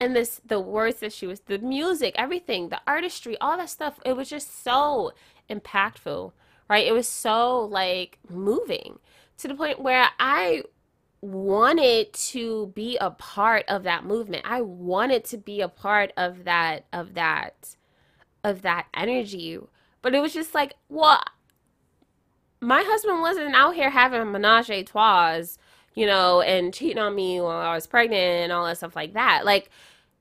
[0.00, 4.00] and this the words that she was the music everything the artistry all that stuff
[4.04, 5.12] it was just so
[5.48, 6.32] impactful
[6.68, 8.98] right it was so like moving
[9.36, 10.62] to the point where i
[11.22, 16.44] wanted to be a part of that movement i wanted to be a part of
[16.44, 17.76] that of that
[18.44, 19.58] of that energy.
[20.02, 21.22] But it was just like, well,
[22.60, 25.42] my husband wasn't out here having menage a trois,
[25.94, 29.14] you know, and cheating on me while I was pregnant and all that stuff like
[29.14, 29.44] that.
[29.44, 29.70] Like,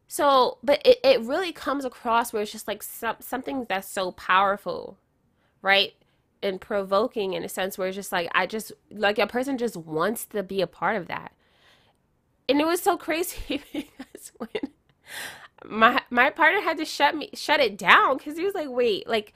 [0.07, 4.11] so, but it, it really comes across where it's just like some, something that's so
[4.11, 4.97] powerful,
[5.61, 5.93] right?
[6.41, 9.75] And provoking in a sense where it's just like, I just, like, a person just
[9.75, 11.33] wants to be a part of that.
[12.47, 14.71] And it was so crazy because when
[15.65, 19.07] my my partner had to shut me shut it down because he was like, wait,
[19.07, 19.33] like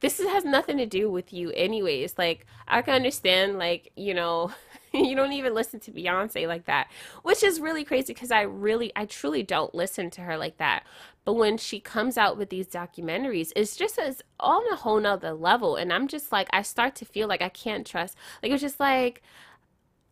[0.00, 2.16] this has nothing to do with you anyways.
[2.18, 4.52] Like I can understand, like you know.
[4.92, 6.86] you don't even listen to Beyonce like that,
[7.24, 10.84] which is really crazy because I really, I truly don't listen to her like that.
[11.24, 15.32] But when she comes out with these documentaries, it's just as on a whole nother
[15.32, 15.76] level.
[15.76, 18.16] And I'm just like, I start to feel like I can't trust.
[18.42, 19.22] Like, it's just like,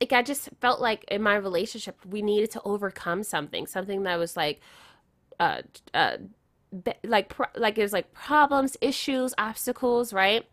[0.01, 4.19] like I just felt like in my relationship, we needed to overcome something, something that
[4.19, 4.61] was like,
[5.39, 6.17] uh, uh,
[7.05, 10.47] like pro- like it was like problems, issues, obstacles, right?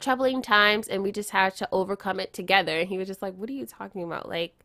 [0.00, 2.78] Troubling times, and we just had to overcome it together.
[2.78, 4.28] And he was just like, "What are you talking about?
[4.28, 4.63] Like,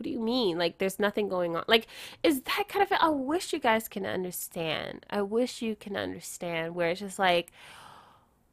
[0.00, 0.56] what do you mean?
[0.56, 1.64] Like, there's nothing going on.
[1.68, 1.86] Like,
[2.22, 2.98] is that kind of?
[2.98, 5.04] I wish you guys can understand.
[5.10, 7.52] I wish you can understand where it's just like."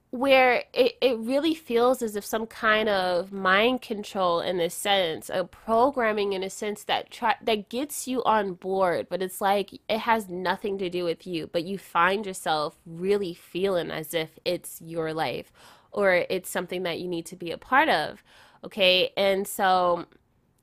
[0.10, 5.30] where it, it really feels as if some kind of mind control in a sense
[5.34, 9.74] a programming in a sense that try that gets you on board but it's like
[9.90, 14.40] it has nothing to do with you but you find yourself really feeling as if
[14.46, 15.52] it's your life
[15.92, 18.24] or it's something that you need to be a part of
[18.64, 20.06] okay and so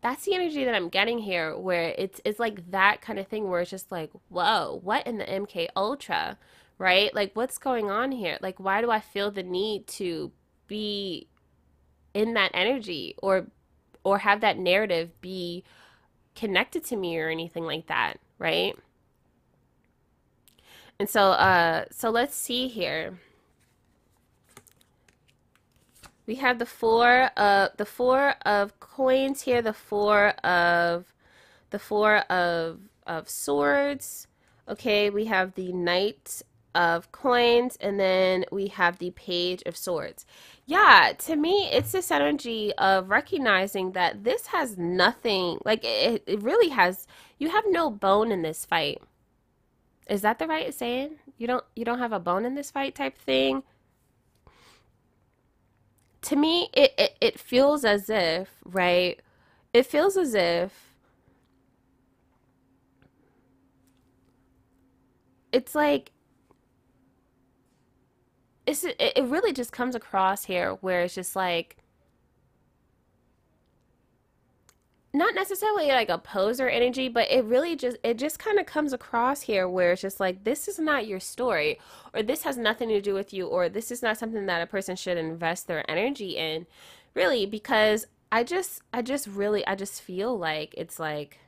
[0.05, 3.51] that's the energy that I'm getting here where it's it's like that kind of thing
[3.51, 6.39] where it's just like whoa what in the MK Ultra
[6.79, 7.15] right?
[7.15, 8.39] Like, what's going on here?
[8.41, 10.33] Like, why do I feel the need to
[10.67, 11.29] be
[12.15, 13.47] in that energy or
[14.05, 15.65] or have that narrative be
[16.35, 18.77] connected to me or anything like that, right?
[20.99, 23.19] And so uh so let's see here.
[26.27, 31.13] We have the four of the four of coins here, the four of
[31.71, 34.27] the four of of swords.
[34.69, 36.43] Okay, we have the knight
[36.75, 40.27] of coins and then we have the page of swords.
[40.67, 46.43] Yeah to me it's this energy of recognizing that this has nothing like it, it
[46.43, 47.07] really has
[47.39, 49.03] you have no bone in this fight.
[50.09, 51.17] Is that the right saying?
[51.39, 53.63] You don't you don't have a bone in this fight type thing
[56.25, 59.21] to me it, it, it feels as if right
[59.73, 60.95] it feels as if
[65.53, 66.11] it's like
[68.67, 71.77] it's it really just comes across here where it's just like
[75.15, 78.93] not necessarily like a poser energy, but it really just it just kind of comes
[78.93, 81.79] across here where it's just like this is not your story
[82.13, 84.67] or this has nothing to do with you or this is not something that a
[84.67, 86.67] person should invest their energy in
[87.15, 91.39] really because I just I just really I just feel like it's like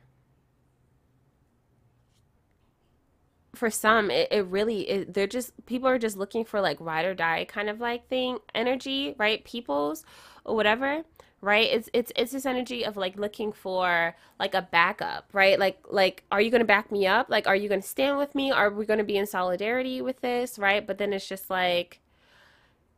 [3.53, 7.03] for some it, it really it, they're just people are just looking for like ride
[7.05, 9.43] or die kind of like thing energy right?
[9.43, 10.05] People's
[10.45, 11.03] or whatever
[11.41, 11.69] right?
[11.71, 15.59] It's it's it's this energy of like looking for like a backup right?
[15.59, 17.29] Like like are you going to back me up?
[17.29, 18.51] Like are you going to stand with me?
[18.51, 20.85] Are we going to be in solidarity with this right?
[20.85, 21.99] But then it's just like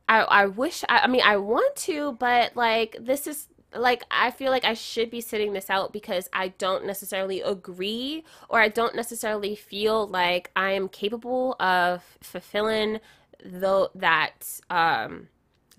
[0.08, 4.30] i i wish I, I mean i want to but like this is like I
[4.30, 8.68] feel like I should be sitting this out because I don't necessarily agree or I
[8.68, 12.98] don't necessarily feel like I am capable of fulfilling
[13.44, 15.28] though that um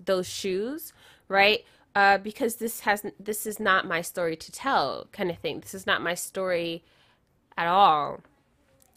[0.02, 0.92] those shoes,
[1.28, 1.64] right?
[1.94, 5.60] Uh, because this has this is not my story to tell, kind of thing.
[5.60, 6.82] This is not my story
[7.56, 8.20] at all,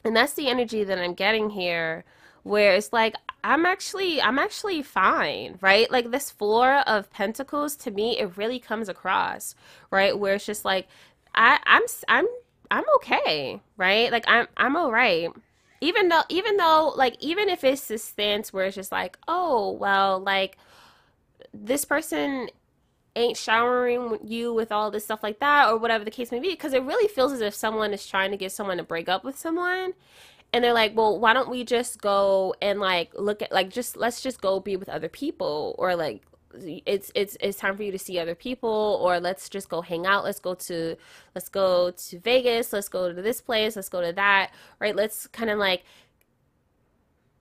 [0.04, 2.06] and that's the energy that I'm getting here,
[2.44, 5.92] where it's like I'm actually I'm actually fine, right?
[5.92, 9.56] Like this four of pentacles to me, it really comes across,
[9.92, 10.18] right?
[10.18, 10.88] Where it's just like
[11.34, 12.28] I I'm I'm
[12.72, 14.10] I'm okay, right?
[14.12, 15.30] Like I'm I'm all right
[15.82, 19.72] even though even though like even if it's this stance where it's just like oh
[19.72, 20.58] well like
[21.54, 22.50] this person
[23.16, 26.50] ain't showering you with all this stuff like that or whatever the case may be
[26.50, 29.24] because it really feels as if someone is trying to get someone to break up
[29.24, 29.94] with someone.
[30.54, 33.98] And they're like well why don't we just go and like look at like just
[33.98, 36.24] let's just go be with other people or like
[36.86, 40.06] it's it's it's time for you to see other people or let's just go hang
[40.06, 40.24] out.
[40.24, 40.96] Let's go to
[41.34, 42.72] let's go to Vegas.
[42.74, 43.76] Let's go to this place.
[43.76, 44.96] Let's go to that right?
[44.96, 45.84] Let's kind of like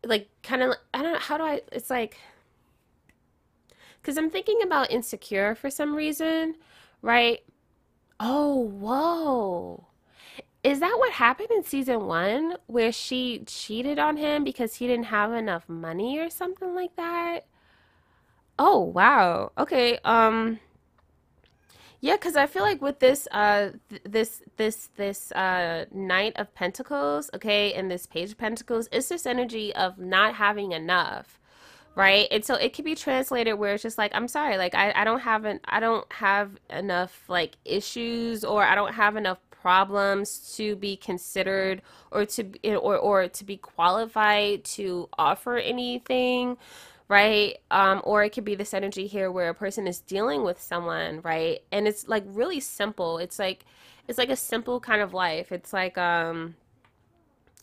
[0.04, 2.18] like kind of I don't know how do I it's like
[4.04, 6.56] because I'm thinking about Insecure for some reason,
[7.00, 7.40] right?
[8.20, 9.86] Oh, whoa.
[10.62, 15.06] Is that what happened in season one where she cheated on him because he didn't
[15.06, 17.46] have enough money or something like that?
[18.58, 19.52] Oh, wow.
[19.56, 19.98] Okay.
[20.04, 20.60] Um
[22.00, 26.54] yeah, cuz I feel like with this uh th- this this this uh Knight of
[26.54, 31.40] Pentacles, okay, and this Page of Pentacles, it's this energy of not having enough
[31.94, 32.26] right?
[32.30, 35.04] And so it can be translated where it's just like i'm sorry like i, I
[35.04, 40.54] don't have an i don't have enough like issues or i don't have enough problems
[40.56, 41.80] to be considered
[42.10, 46.58] or to or or to be qualified to offer anything
[47.08, 47.56] right?
[47.70, 51.22] Um or it could be this energy here where a person is dealing with someone
[51.22, 51.60] right?
[51.72, 53.16] And it's like really simple.
[53.16, 53.64] It's like
[54.06, 55.50] it's like a simple kind of life.
[55.50, 56.56] It's like um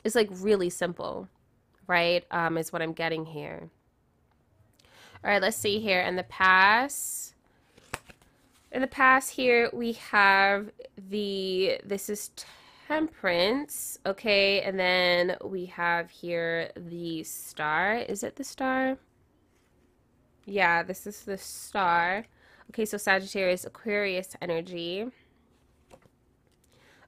[0.03, 1.27] it's like really simple
[1.86, 2.25] right?
[2.32, 3.69] Um is what i'm getting here
[5.24, 6.01] all right, let's see here.
[6.01, 7.36] In the past,
[8.72, 10.72] in the past here, we have
[11.09, 12.32] the, this is
[12.88, 14.61] temperance, okay?
[14.61, 17.97] And then we have here the star.
[17.97, 18.97] Is it the star?
[20.45, 22.26] Yeah, this is the star.
[22.72, 25.05] Okay, so Sagittarius, Aquarius energy.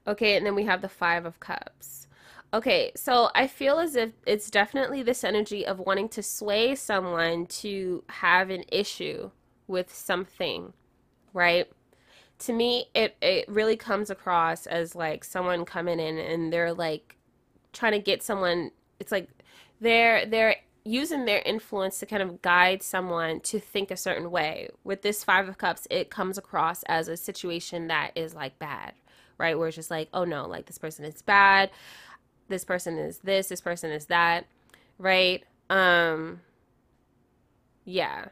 [0.06, 2.06] Okay, and then we have the Five of Cups.
[2.54, 7.46] Okay, so I feel as if it's definitely this energy of wanting to sway someone
[7.46, 9.32] to have an issue
[9.66, 10.72] with something,
[11.32, 11.66] right?
[12.38, 17.16] To me, it, it really comes across as like someone coming in and they're like
[17.72, 19.28] trying to get someone it's like
[19.80, 24.68] they're they're using their influence to kind of guide someone to think a certain way.
[24.84, 28.92] With this 5 of cups, it comes across as a situation that is like bad,
[29.38, 29.58] right?
[29.58, 31.70] Where it's just like, oh no, like this person is bad
[32.48, 34.46] this person is this, this person is that,
[34.98, 35.44] right?
[35.70, 36.40] Um
[37.84, 38.26] yeah.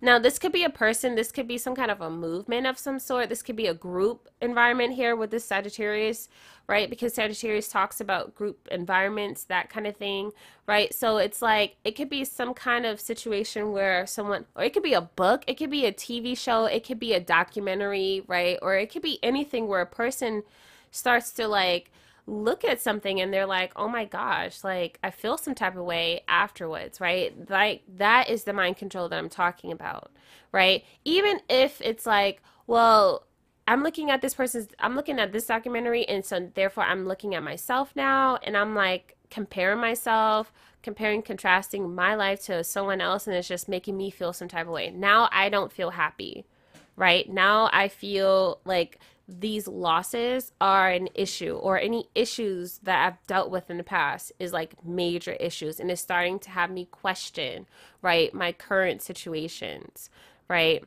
[0.00, 2.78] Now, this could be a person, this could be some kind of a movement of
[2.78, 3.30] some sort.
[3.30, 6.28] This could be a group environment here with this Sagittarius,
[6.68, 6.90] right?
[6.90, 10.32] Because Sagittarius talks about group environments, that kind of thing,
[10.66, 10.92] right?
[10.92, 14.82] So it's like it could be some kind of situation where someone, or it could
[14.82, 18.58] be a book, it could be a TV show, it could be a documentary, right?
[18.60, 20.42] Or it could be anything where a person
[20.90, 21.90] starts to like
[22.26, 25.84] look at something and they're like, oh my gosh, like I feel some type of
[25.84, 27.32] way afterwards, right?
[27.48, 30.10] Like that is the mind control that I'm talking about,
[30.52, 30.84] right?
[31.04, 33.26] Even if it's like, well,
[33.68, 37.34] I'm looking at this person's, I'm looking at this documentary, and so therefore I'm looking
[37.34, 40.52] at myself now, and I'm like comparing myself,
[40.82, 44.66] comparing, contrasting my life to someone else, and it's just making me feel some type
[44.66, 44.90] of way.
[44.90, 46.46] Now I don't feel happy,
[46.94, 47.28] right?
[47.28, 53.50] Now I feel like these losses are an issue or any issues that I've dealt
[53.50, 57.66] with in the past is like major issues and it's starting to have me question,
[58.02, 60.10] right, my current situations,
[60.48, 60.84] right?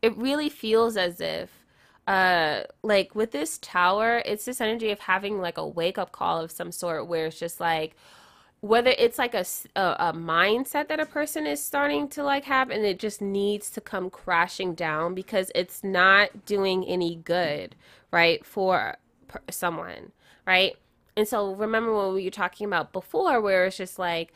[0.00, 1.50] It really feels as if
[2.06, 6.40] uh like with this tower, it's this energy of having like a wake up call
[6.40, 7.94] of some sort where it's just like
[8.64, 9.44] whether it's like a,
[9.76, 13.68] a, a, mindset that a person is starting to like have and it just needs
[13.68, 17.76] to come crashing down because it's not doing any good
[18.10, 18.96] right for
[19.50, 20.12] someone
[20.46, 20.76] right?
[21.14, 24.32] And so remember what we were talking about before where it's just like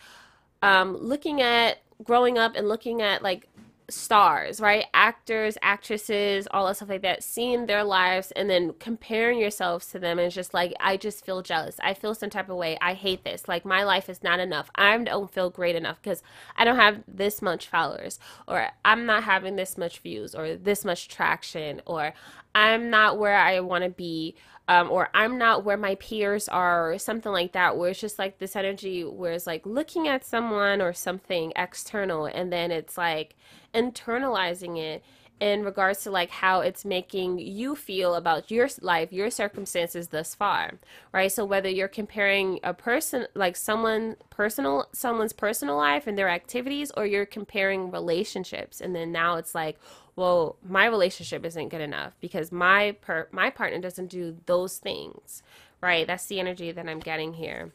[0.60, 3.48] um, looking at growing up and looking at like
[3.90, 4.84] stars, right?
[4.92, 9.98] Actors, actresses, all that stuff like that, seeing their lives and then comparing yourselves to
[9.98, 11.76] them is just like, I just feel jealous.
[11.82, 12.76] I feel some type of way.
[12.80, 13.48] I hate this.
[13.48, 14.70] Like my life is not enough.
[14.74, 16.22] I don't feel great enough because
[16.56, 20.84] I don't have this much followers or I'm not having this much views or this
[20.84, 22.12] much traction or
[22.54, 24.34] I'm not where I want to be
[24.68, 28.18] um, or I'm not where my peers are, or something like that, where it's just
[28.18, 32.98] like this energy where it's like looking at someone or something external, and then it's
[32.98, 33.34] like
[33.74, 35.02] internalizing it
[35.40, 40.34] in regards to like how it's making you feel about your life, your circumstances thus
[40.34, 40.74] far,
[41.12, 41.30] right?
[41.30, 46.90] So whether you're comparing a person like someone personal someone's personal life and their activities
[46.96, 49.78] or you're comparing relationships and then now it's like,
[50.16, 55.42] well, my relationship isn't good enough because my per- my partner doesn't do those things,
[55.80, 56.06] right?
[56.06, 57.72] That's the energy that I'm getting here.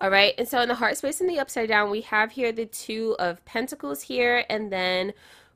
[0.00, 2.50] All right, and so in the heart space in the upside down, we have here
[2.50, 5.12] the two of pentacles here, and then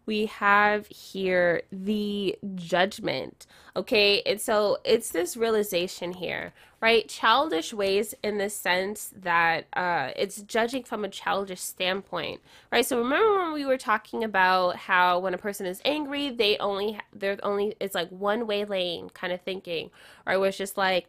[0.07, 3.47] we have here the judgment.
[3.75, 7.07] Okay, and so it's this realization here, right?
[7.09, 12.41] Childish ways in the sense that uh, it's judging from a childish standpoint,
[12.73, 12.87] right?
[12.87, 16.99] So remember when we were talking about how when a person is angry, they only
[17.13, 19.91] there's only it's like one way lane kind of thinking,
[20.27, 20.39] right?
[20.39, 21.09] Where it's just like,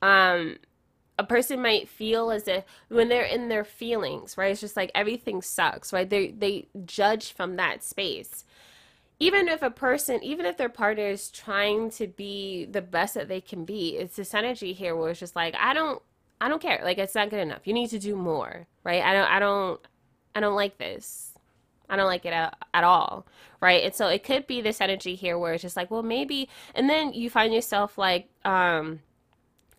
[0.00, 0.56] um,
[1.18, 4.52] a person might feel as if when they're in their feelings, right?
[4.52, 6.08] It's just like everything sucks, right?
[6.08, 8.44] They they judge from that space.
[9.18, 13.28] Even if a person, even if their partner is trying to be the best that
[13.28, 16.02] they can be, it's this energy here where it's just like I don't
[16.40, 16.80] I don't care.
[16.84, 17.66] Like it's not good enough.
[17.66, 19.02] You need to do more, right?
[19.02, 19.80] I don't I don't
[20.34, 21.32] I don't like this.
[21.88, 23.26] I don't like it at, at all,
[23.60, 23.84] right?
[23.84, 26.90] And so it could be this energy here where it's just like, well, maybe, and
[26.90, 29.00] then you find yourself like, um,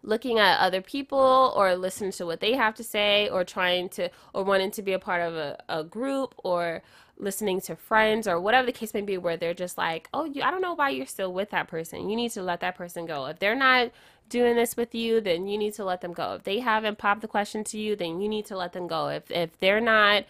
[0.08, 4.10] looking at other people or listening to what they have to say or trying to
[4.34, 6.82] or wanting to be a part of a, a group or
[7.18, 10.42] listening to friends or whatever the case may be where they're just like oh you
[10.42, 12.10] i don't know why you're still with that person.
[12.10, 13.26] You need to let that person go.
[13.26, 13.92] If they're not
[14.30, 16.36] doing this with you then you need to let them go.
[16.36, 19.10] If they haven't popped the question to you then you need to let them go.
[19.10, 20.24] If if they're not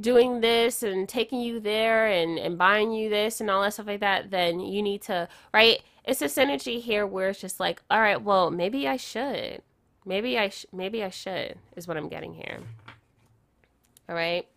[0.00, 3.86] doing this and taking you there and, and buying you this and all that stuff
[3.86, 5.82] like that, then you need to, right?
[6.08, 9.62] It's this energy here where it's just like, all right, well, maybe I should.
[10.04, 12.58] Maybe I sh- maybe I should is what I'm getting here.
[14.08, 14.48] All right.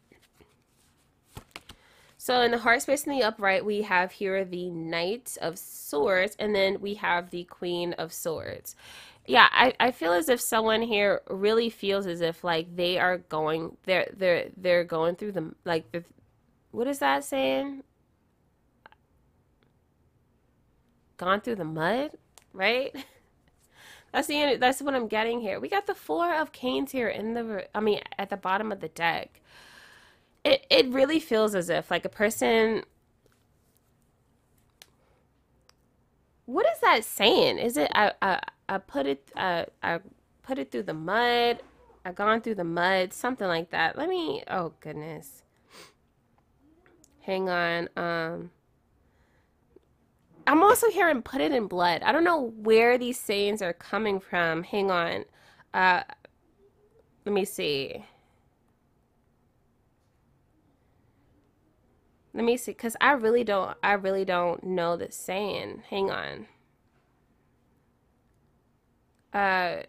[2.17, 6.35] So in the heart space in the upright, we have here the Knight of Swords,
[6.39, 8.75] and then we have the Queen of Swords
[9.27, 13.19] yeah I, I feel as if someone here really feels as if like they are
[13.19, 16.03] going they're they're they're going through the like the,
[16.71, 17.83] what is that saying
[21.21, 22.11] gone through the mud
[22.53, 22.93] right
[24.11, 27.33] that's the that's what i'm getting here we got the four of canes here in
[27.33, 29.39] the i mean at the bottom of the deck
[30.43, 32.83] it it really feels as if like a person
[36.45, 39.99] what is that saying is it I, I I put it uh, I
[40.43, 41.61] put it through the mud.
[42.05, 43.97] I gone through the mud, something like that.
[43.97, 45.43] Let me oh goodness.
[47.21, 47.89] Hang on.
[47.97, 48.51] Um
[50.47, 52.01] I'm also hearing put it in blood.
[52.03, 54.63] I don't know where these sayings are coming from.
[54.63, 55.25] Hang on.
[55.73, 56.03] Uh
[57.25, 58.03] let me see.
[62.33, 63.77] Let me see, cause I really don't.
[63.83, 65.83] I really don't know the saying.
[65.89, 66.47] Hang on.
[69.33, 69.83] Uh,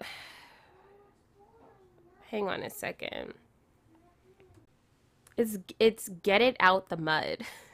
[2.30, 3.34] hang on a second.
[5.36, 7.38] It's it's get it out the mud.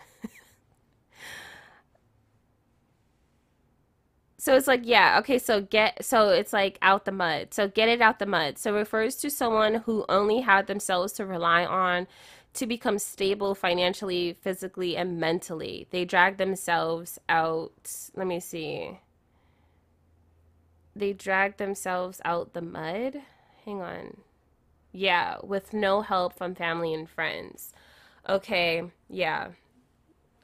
[4.49, 7.88] so it's like yeah okay so get so it's like out the mud so get
[7.88, 12.07] it out the mud so refers to someone who only had themselves to rely on
[12.55, 18.99] to become stable financially physically and mentally they drag themselves out let me see
[20.99, 23.22] they drag themselves out the mud.
[23.64, 24.16] Hang on.
[24.92, 27.72] Yeah, with no help from family and friends.
[28.28, 29.49] Okay, yeah.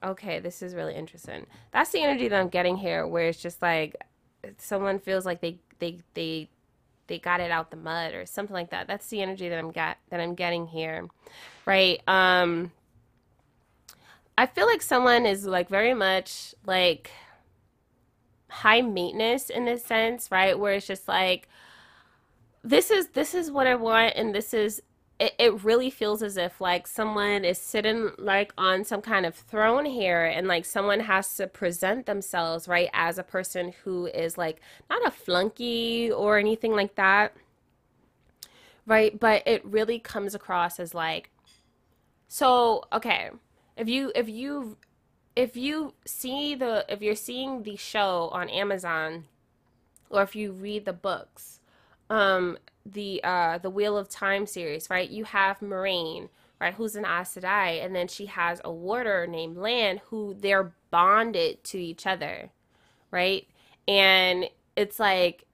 [0.04, 1.46] Okay, this is really interesting.
[1.72, 3.96] That's the energy that I'm getting here where it's just like
[4.58, 6.48] someone feels like they they they
[7.06, 8.86] they got it out the mud or something like that.
[8.86, 11.08] That's the energy that I'm got that I'm getting here.
[11.64, 12.06] Right?
[12.06, 12.72] Um
[14.36, 17.10] I feel like someone is like very much like
[18.48, 20.58] high maintenance in a sense, right?
[20.58, 21.48] Where it's just like
[22.62, 24.82] this is this is what I want and this is
[25.24, 29.34] it, it really feels as if like someone is sitting like on some kind of
[29.34, 34.38] throne here and like someone has to present themselves right as a person who is
[34.38, 34.60] like
[34.90, 37.34] not a flunky or anything like that
[38.86, 41.30] right but it really comes across as like
[42.28, 43.30] So, okay.
[43.76, 44.76] If you if you
[45.36, 49.26] if you see the if you're seeing the show on Amazon
[50.10, 51.60] or if you read the books,
[52.10, 55.08] um the uh the Wheel of Time series, right?
[55.08, 56.28] You have Moiraine,
[56.60, 60.72] right, who's an Aes Sedai, and then she has a warder named Lan who they're
[60.90, 62.50] bonded to each other,
[63.10, 63.46] right?
[63.88, 64.46] And
[64.76, 65.44] it's like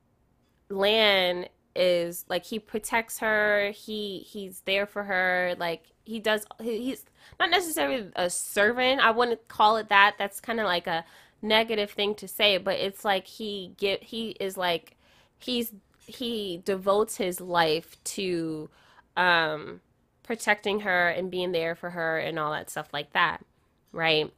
[0.69, 1.47] Lan
[1.77, 7.05] is like he protects her, he he's there for her, like he does he's
[7.39, 9.01] not necessarily a servant.
[9.01, 10.17] I wouldn't call it that.
[10.19, 11.05] That's kind of like a
[11.43, 14.97] negative thing to say, but it's like he get he is like
[15.39, 15.73] he's
[16.11, 18.69] he devotes his life to
[19.17, 19.81] um
[20.23, 23.45] protecting her and being there for her and all that stuff like that,
[23.93, 24.33] right?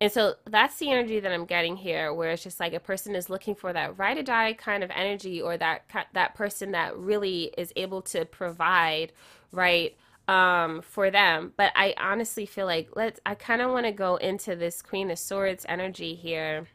[0.00, 3.14] And so that's the energy that I'm getting here, where it's just like a person
[3.16, 5.82] is looking for that ride or die kind of energy, or that
[6.14, 9.12] that person that really is able to provide,
[9.50, 9.96] right,
[10.28, 11.52] um, for them.
[11.56, 13.18] But I honestly feel like let's.
[13.26, 16.68] I kind of want to go into this Queen of Swords energy here,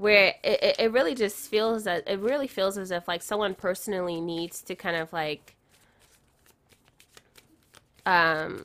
[0.00, 4.18] where it, it really just feels that it really feels as if like someone personally
[4.18, 5.54] needs to kind of like
[8.06, 8.64] um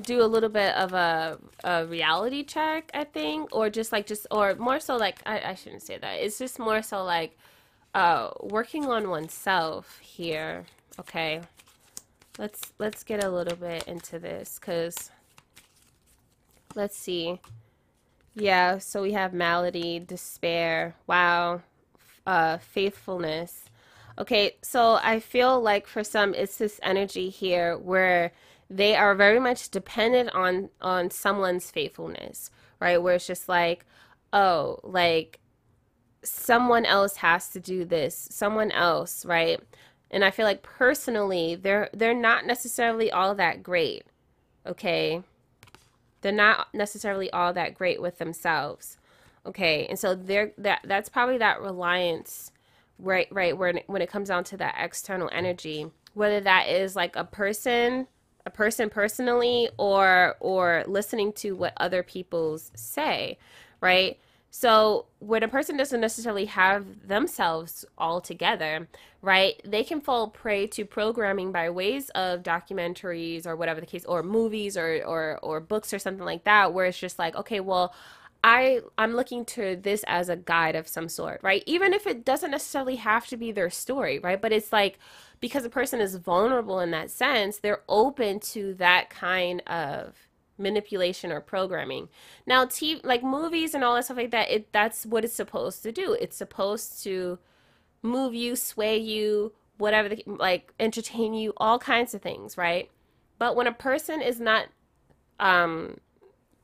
[0.00, 4.26] do a little bit of a, a reality check, I think, or just like just
[4.30, 6.14] or more so like I, I shouldn't say that.
[6.20, 7.36] It's just more so like
[7.94, 10.64] uh working on oneself here.
[10.98, 11.42] Okay.
[12.38, 15.10] Let's let's get a little bit into this cuz
[16.74, 17.40] let's see.
[18.34, 20.94] Yeah, so we have malady, despair.
[21.06, 21.62] Wow.
[22.26, 23.64] Uh faithfulness.
[24.18, 28.32] Okay, so I feel like for some it's this energy here where
[28.70, 32.98] they are very much dependent on on someone's faithfulness, right?
[33.02, 33.84] Where it's just like,
[34.32, 35.40] oh, like
[36.24, 39.60] someone else has to do this, someone else, right?
[40.10, 44.04] And I feel like personally, they're they're not necessarily all that great.
[44.66, 45.22] Okay?
[46.22, 48.96] They're not necessarily all that great with themselves.
[49.44, 49.86] Okay?
[49.86, 52.50] And so they're that that's probably that reliance
[52.98, 57.16] right right when when it comes down to that external energy, whether that is like
[57.16, 58.06] a person
[58.46, 63.38] a person personally or or listening to what other people's say,
[63.80, 64.18] right?
[64.54, 68.86] So when a person doesn't necessarily have themselves all together,
[69.22, 74.04] right, they can fall prey to programming by ways of documentaries or whatever the case,
[74.04, 77.60] or movies or or or books or something like that, where it's just like, okay,
[77.60, 77.94] well,
[78.44, 81.62] I I'm looking to this as a guide of some sort, right?
[81.66, 84.40] Even if it doesn't necessarily have to be their story, right?
[84.40, 84.98] But it's like
[85.40, 90.28] because a person is vulnerable in that sense, they're open to that kind of
[90.62, 92.08] manipulation or programming.
[92.46, 95.82] Now, TV, like movies and all that stuff like that, it that's what it's supposed
[95.82, 96.16] to do.
[96.20, 97.38] It's supposed to
[98.02, 102.90] move you, sway you, whatever, the, like entertain you, all kinds of things, right?
[103.38, 104.68] But when a person is not
[105.40, 105.98] um,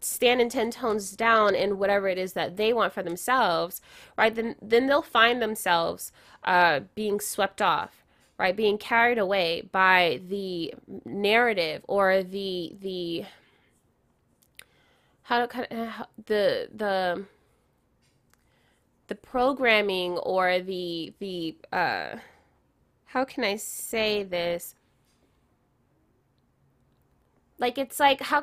[0.01, 3.81] standing 10 tones down in whatever it is that they want for themselves,
[4.17, 6.13] right, then, then they'll find themselves
[6.45, 8.05] uh, being swept off
[8.39, 10.73] right being carried away by the
[11.05, 13.25] narrative or the the
[15.29, 17.27] how to kind of the the
[19.09, 22.17] the programming or the the uh
[23.05, 24.75] how can I say this?
[27.59, 28.43] Like it's like how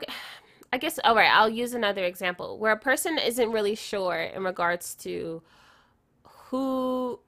[0.71, 2.59] I guess all right I'll use another example.
[2.59, 5.41] Where a person isn't really sure in regards to
[6.23, 7.19] who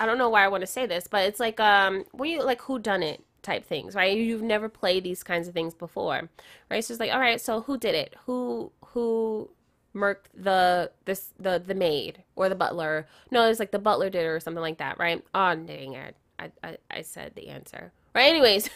[0.00, 2.42] I don't know why I want to say this, but it's like um when you
[2.42, 4.16] like who done it type things, right?
[4.16, 6.28] You've never played these kinds of things before,
[6.70, 6.84] right?
[6.84, 8.14] So it's like, all right, so who did it?
[8.26, 9.50] Who who
[9.94, 13.06] murked the this the the maid or the butler?
[13.30, 15.24] No, it's like the butler did it or something like that, right?
[15.34, 18.28] Oh dang it, I I, I said the answer, right?
[18.28, 18.70] Anyways,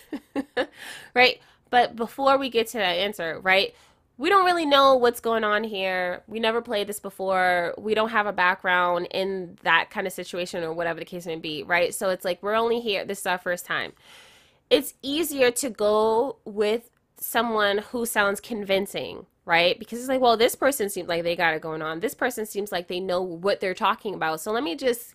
[1.15, 1.41] right?
[1.71, 3.75] But before we get to that answer, right?
[4.19, 6.23] we don't really know what's going on here.
[6.27, 7.75] We never played this before.
[7.77, 11.37] We don't have a background in that kind of situation or whatever the case may
[11.37, 11.95] be, right?
[11.95, 13.05] So it's like we're only here.
[13.05, 13.93] This is our first time.
[14.69, 19.79] It's easier to go with someone who sounds convincing, right?
[19.79, 22.01] Because it's like, well, this person seems like they got it going on.
[22.01, 24.41] This person seems like they know what they're talking about.
[24.41, 25.15] So let me just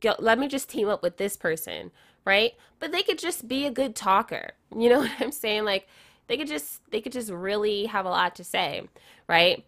[0.00, 1.90] go, let me just team up with this person,
[2.24, 2.52] right?
[2.80, 4.52] But they could just be a good talker.
[4.74, 5.66] You know what I'm saying?
[5.66, 5.86] Like
[6.28, 8.88] they could just they could just really have a lot to say,
[9.28, 9.66] right?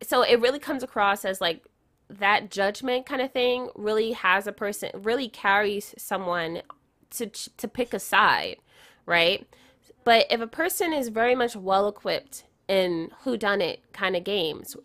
[0.00, 1.64] So it really comes across as like
[2.08, 6.62] that judgment kind of thing really has a person really carries someone
[7.12, 8.56] to to pick a side,
[9.06, 9.46] right?
[10.04, 14.24] But if a person is very much well equipped in who done it kind of
[14.24, 14.76] games,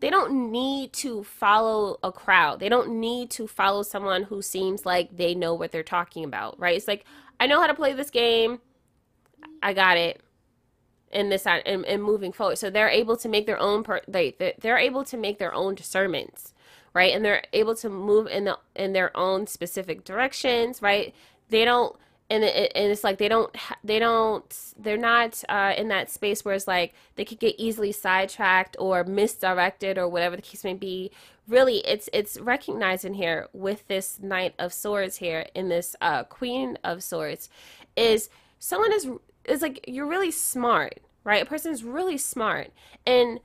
[0.00, 2.60] they don't need to follow a crowd.
[2.60, 6.58] They don't need to follow someone who seems like they know what they're talking about,
[6.60, 6.76] right?
[6.76, 7.04] It's like
[7.40, 8.60] I know how to play this game
[9.62, 10.20] I got it
[11.10, 12.58] in this and, and moving forward.
[12.58, 15.74] So they're able to make their own per, they they're able to make their own
[15.74, 16.54] discernments,
[16.94, 17.14] right?
[17.14, 21.14] And they're able to move in the in their own specific directions, right?
[21.48, 21.96] They don't
[22.28, 26.44] and it, and it's like they don't they don't they're not uh, in that space
[26.44, 30.74] where it's like they could get easily sidetracked or misdirected or whatever the case may
[30.74, 31.10] be.
[31.46, 36.78] Really it's it's recognizing here with this knight of swords here in this uh, queen
[36.82, 37.48] of swords
[37.96, 38.28] is
[38.58, 39.08] someone is
[39.44, 41.42] is like you're really smart right?
[41.42, 42.70] A person is really smart
[43.04, 43.40] and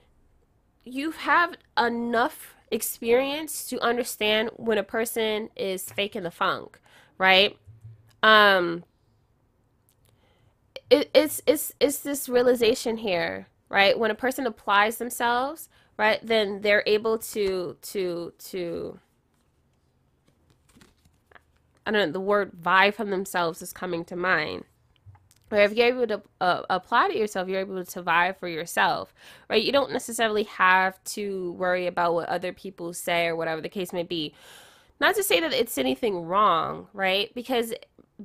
[0.84, 6.80] you have enough experience to understand when a person is faking the funk
[7.18, 7.58] right
[8.24, 8.84] um
[10.90, 16.62] it, it's it's it's this realization here right when a person applies themselves right then
[16.62, 19.00] they're able to to to
[21.86, 24.66] i don't know the word vie from themselves is coming to mind
[25.52, 29.14] Right, if you're able to uh, apply to yourself, you're able to vie for yourself,
[29.50, 29.62] right?
[29.62, 33.92] You don't necessarily have to worry about what other people say or whatever the case
[33.92, 34.34] may be.
[35.02, 37.34] Not to say that it's anything wrong, right?
[37.36, 37.74] Because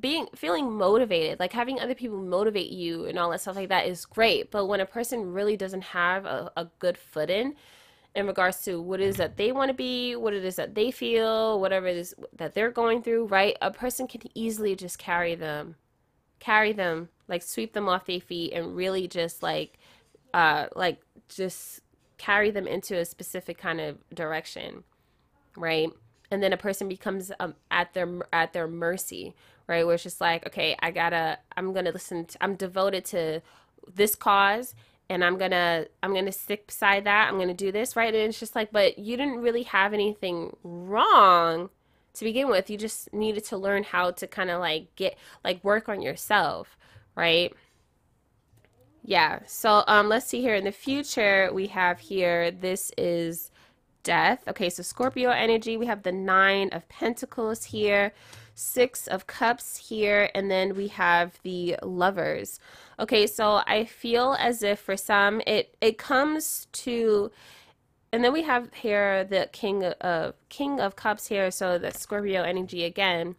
[0.01, 3.87] being feeling motivated like having other people motivate you and all that stuff like that
[3.87, 7.57] is great but when a person really doesn't have a, a good footing in
[8.17, 10.75] in regards to what it is that they want to be what it is that
[10.75, 14.99] they feel whatever it is that they're going through right a person can easily just
[14.99, 15.77] carry them
[16.41, 19.79] carry them like sweep them off their feet and really just like
[20.33, 21.81] uh like just
[22.17, 24.83] carry them into a specific kind of direction
[25.57, 25.91] right
[26.31, 29.35] and then a person becomes um, at their at their mercy
[29.67, 29.85] right?
[29.85, 32.27] Where it's just like, okay, I gotta, I'm gonna listen.
[32.27, 33.43] To, I'm devoted to
[33.93, 34.75] this cause,
[35.09, 37.29] and I'm gonna, I'm gonna stick beside that.
[37.29, 38.15] I'm gonna do this, right?
[38.15, 41.71] And it's just like, but you didn't really have anything wrong
[42.15, 42.71] to begin with.
[42.71, 46.77] You just needed to learn how to kind of like get, like, work on yourself,
[47.15, 47.53] right?
[49.05, 49.41] Yeah.
[49.47, 50.55] So um, let's see here.
[50.55, 52.51] In the future, we have here.
[52.51, 53.51] This is
[54.07, 54.45] death.
[54.49, 55.77] Okay, so Scorpio energy.
[55.77, 58.13] We have the nine of Pentacles here.
[58.55, 62.59] Six of Cups here, and then we have the Lovers.
[62.99, 67.31] Okay, so I feel as if for some it it comes to
[68.13, 72.43] and then we have here the king of king of cups here so the scorpio
[72.43, 73.37] energy again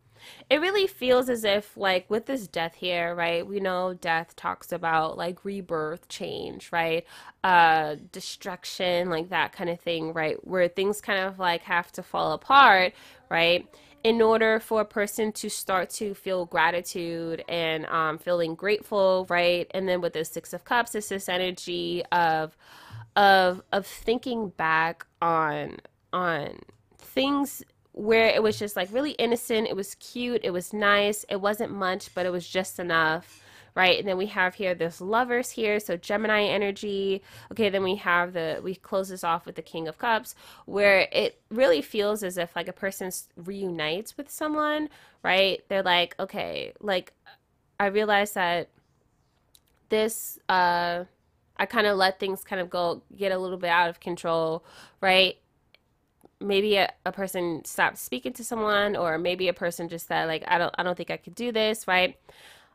[0.50, 4.72] it really feels as if like with this death here right we know death talks
[4.72, 7.06] about like rebirth change right
[7.44, 12.04] uh destruction like that kind of thing right where things kind of like have to
[12.04, 12.94] fall apart
[13.30, 13.68] right
[14.04, 19.70] in order for a person to start to feel gratitude and um, feeling grateful, right?
[19.72, 22.56] And then with the Six of Cups, it's this energy of
[23.18, 25.78] of of thinking back on
[26.14, 26.60] on
[27.00, 27.64] things
[27.98, 31.72] where it was just like really innocent, it was cute, it was nice, it wasn't
[31.72, 33.44] much, but it was just enough
[33.78, 34.00] right?
[34.00, 37.22] And then we have here this lovers here, so Gemini energy.
[37.52, 40.34] Okay, then we have the we close this off with the King of Cups,
[40.66, 44.90] where it really feels as if like a person reunites with someone,
[45.22, 45.64] right?
[45.70, 47.14] They're like, okay, like
[47.80, 48.70] I realize that
[49.90, 51.04] this uh
[51.58, 54.66] I kind of let things kind of go get a little bit out of control,
[55.02, 55.38] right?
[56.40, 60.44] Maybe a, a person stopped speaking to someone or maybe a person just said like
[60.48, 62.18] I don't I don't think I could do this, right?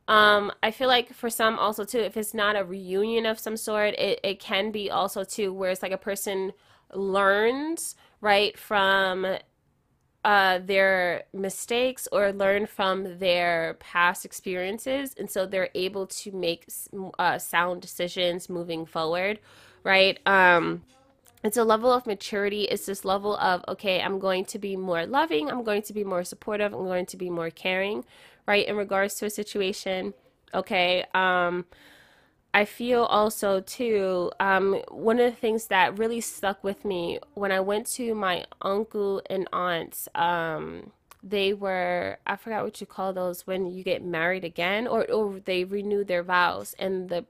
[0.09, 3.57] Um, I feel like for some also too, if it's not a reunion of some
[3.57, 6.53] sort, it, it can be also too where it's like a person
[6.93, 9.39] learns right from
[10.25, 16.67] uh, their mistakes or learn from their past experiences, and so they're able to make
[17.19, 19.41] uh, sound decisions moving forward,
[19.83, 20.19] right?
[20.27, 20.83] Um,
[21.45, 22.65] it's a level of maturity.
[22.65, 25.51] It's this level of okay, I'm going to be more loving.
[25.51, 26.73] I'm going to be more supportive.
[26.73, 28.05] I'm going to be more caring,
[28.47, 30.15] right, in regards to a situation.
[30.55, 31.05] Okay.
[31.15, 31.65] Um,
[32.55, 37.51] I feel also too, um, one of the things that really stuck with me when
[37.51, 40.91] I went to my uncle and aunt's, um,
[41.23, 45.41] they were, I forgot what you call those when you get married again or, or
[45.41, 47.25] they renew their vows and the,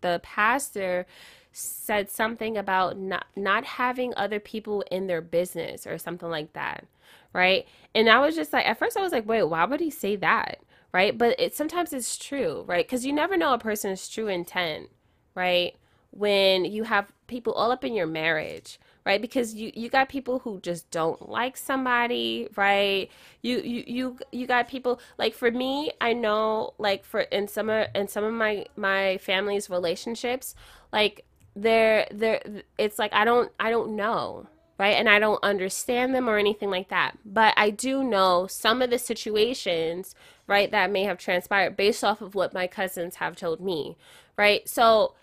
[0.00, 1.06] the pastor
[1.54, 6.84] said something about not, not having other people in their business or something like that.
[7.32, 7.66] Right.
[7.94, 10.16] And I was just like, at first I was like, wait, why would he say
[10.16, 10.60] that?
[10.94, 11.18] right?
[11.18, 12.86] But it sometimes it's true, right?
[12.86, 14.90] Because you never know a person's true intent,
[15.34, 15.74] right?
[16.12, 19.20] When you have people all up in your marriage, right?
[19.20, 23.10] Because you you got people who just don't like somebody, right?
[23.42, 27.68] You you you you got people like for me, I know like for in some
[27.70, 30.54] of in some of my my family's relationships,
[30.92, 31.24] like
[31.56, 32.42] they're they're
[32.78, 34.48] it's like I don't I don't know
[34.78, 34.96] right?
[34.96, 37.16] And I don't understand them or anything like that.
[37.24, 40.14] But I do know some of the situations,
[40.46, 43.96] right, that may have transpired based off of what my cousins have told me,
[44.36, 44.68] right?
[44.68, 45.14] So,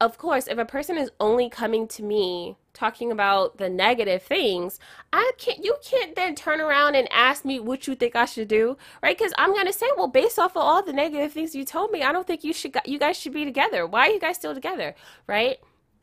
[0.00, 4.78] of course, if a person is only coming to me talking about the negative things,
[5.12, 8.48] I can't you can't then turn around and ask me what you think I should
[8.48, 9.18] do, right?
[9.18, 11.90] Cuz I'm going to say, well, based off of all the negative things you told
[11.90, 13.86] me, I don't think you should you guys should be together.
[13.86, 14.94] Why are you guys still together,
[15.26, 15.58] right?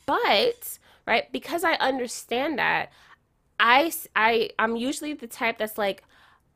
[0.07, 1.31] But right?
[1.31, 2.91] Because I understand that,
[3.59, 6.03] I, I, I'm usually the type that's like,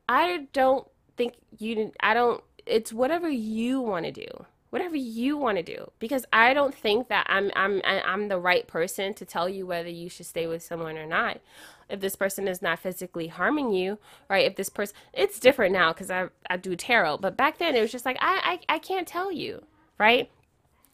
[0.10, 5.58] I don't think you, I don't, it's whatever you want to do whatever you want
[5.58, 9.50] to do because i don't think that i'm i'm i'm the right person to tell
[9.50, 11.42] you whether you should stay with someone or not
[11.90, 14.00] if this person is not physically harming you
[14.30, 17.76] right if this person it's different now because i i do tarot but back then
[17.76, 19.62] it was just like I, I i can't tell you
[19.98, 20.32] right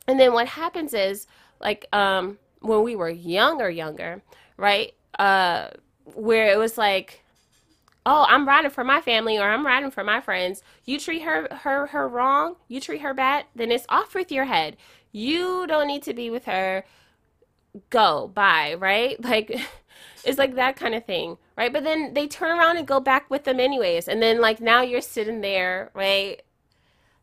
[0.08, 1.28] and then what happens is
[1.62, 4.22] like um when we were younger, younger,
[4.58, 4.94] right?
[5.18, 5.70] Uh,
[6.16, 7.24] where it was like,
[8.06, 10.64] oh, I'm riding for my family or I'm riding for my friends.
[10.86, 14.46] You treat her her her wrong, you treat her bad, then it's off with your
[14.46, 14.78] head.
[15.12, 16.86] You don't need to be with her.
[17.90, 19.18] Go, bye, right?
[19.24, 19.60] Like
[20.24, 21.72] it's like that kind of thing, right?
[21.72, 24.08] But then they turn around and go back with them anyways.
[24.08, 26.42] And then like now you're sitting there, right?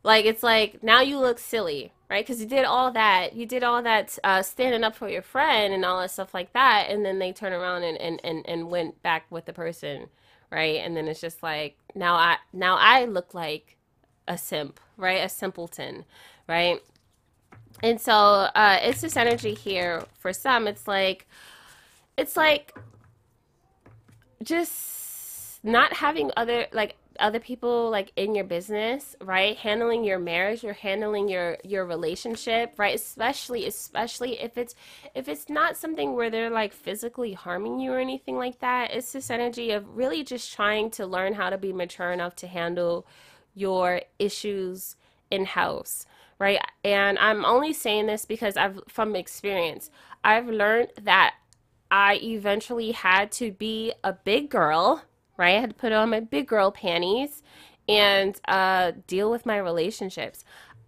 [0.03, 2.25] Like it's like now you look silly, right?
[2.25, 5.73] Because you did all that, you did all that uh, standing up for your friend
[5.73, 8.69] and all that stuff like that, and then they turn around and, and, and, and
[8.69, 10.07] went back with the person,
[10.51, 10.77] right?
[10.77, 13.77] And then it's just like now I now I look like
[14.27, 15.23] a simp, right?
[15.23, 16.05] A simpleton,
[16.47, 16.81] right?
[17.83, 20.03] And so uh, it's this energy here.
[20.19, 21.27] For some, it's like
[22.17, 22.73] it's like
[24.43, 29.57] just not having other like other people like in your business right?
[29.57, 32.95] Handling your marriage you're handling your your relationship right?
[32.95, 34.75] Especially especially if it's
[35.13, 39.11] if it's not something where they're like physically harming you or anything like that it's
[39.13, 43.05] this energy of really just trying to learn how to be mature enough to handle
[43.53, 44.95] your issues
[45.31, 46.05] in house
[46.39, 46.59] right?
[46.83, 49.89] And i'm only saying this because i've from experience
[50.23, 51.35] i've learned that
[51.89, 55.03] i eventually had to be a big girl
[55.37, 55.57] right?
[55.57, 57.43] I had to put on my big girl panties
[57.87, 60.43] and uh, deal with my relationships.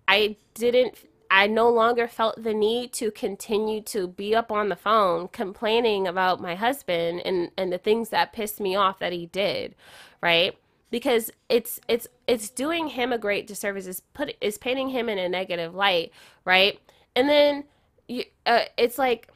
[0.08, 0.96] I didn't,
[1.30, 6.08] I no longer felt the need to continue to be up on the phone complaining
[6.08, 9.76] about my husband and, and the things that pissed me off that he did,
[10.22, 10.58] right?
[10.90, 13.88] Because it's it's it's doing him a great disservice.
[13.88, 16.14] Is put is painting him in a negative light,
[16.46, 16.80] right?
[17.14, 17.66] And then
[18.08, 19.28] you, uh, it's like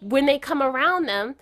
[0.00, 1.36] when they come around them,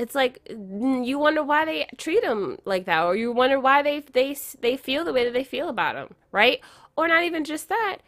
[0.00, 4.00] it's like you wonder why they treat them like that or you wonder why they
[4.00, 6.60] they they feel the way that they feel about them right?
[6.96, 7.98] Or not even just that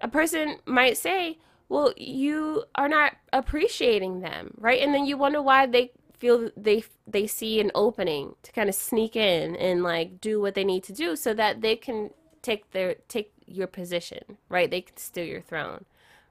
[0.00, 1.38] a person might say
[1.70, 4.82] well you are not appreciating them right?
[4.82, 8.74] And then you wonder why they feel they they see an opening to kind of
[8.74, 12.10] sneak in and like do what they need to do so that they can
[12.42, 14.70] take their take your position right?
[14.70, 15.86] They can steal your throne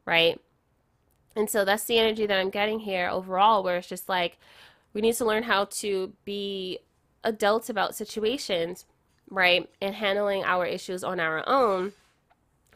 [0.05, 0.39] right
[1.39, 4.37] and so that's the energy that I'm getting here overall, where it's just like
[4.93, 6.79] we need to learn how to be
[7.23, 8.85] adults about situations,
[9.29, 9.69] right?
[9.81, 11.93] And handling our issues on our own.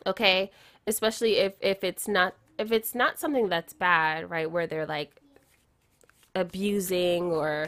[0.07, 0.49] Okay?
[0.87, 4.49] Especially if if it's not if it's not something that's bad, right?
[4.49, 5.11] Where they're like
[6.33, 7.67] abusing or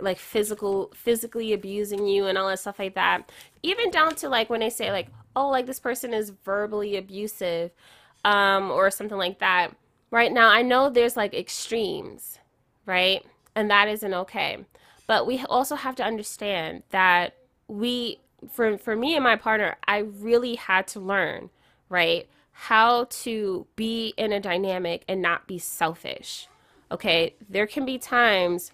[0.00, 3.30] like physical physically abusing you and all that stuff like that
[3.62, 7.70] even down to like when they say like oh like this person is verbally abusive
[8.26, 9.74] um, or something like that.
[10.10, 12.38] Right now, I know there's like extremes,
[12.84, 13.24] right?
[13.54, 14.58] And that isn't okay.
[15.06, 17.36] But we also have to understand that
[17.68, 18.18] we,
[18.50, 21.50] for, for me and my partner, I really had to learn,
[21.88, 22.28] right?
[22.50, 26.48] How to be in a dynamic and not be selfish.
[26.90, 27.34] Okay.
[27.48, 28.72] There can be times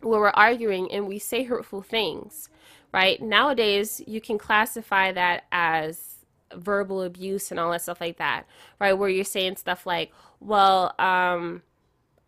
[0.00, 2.48] where we're arguing and we say hurtful things,
[2.94, 3.20] right?
[3.20, 6.09] Nowadays, you can classify that as
[6.56, 8.44] verbal abuse and all that stuff like that,
[8.78, 8.92] right?
[8.92, 11.62] Where you're saying stuff like, well, um,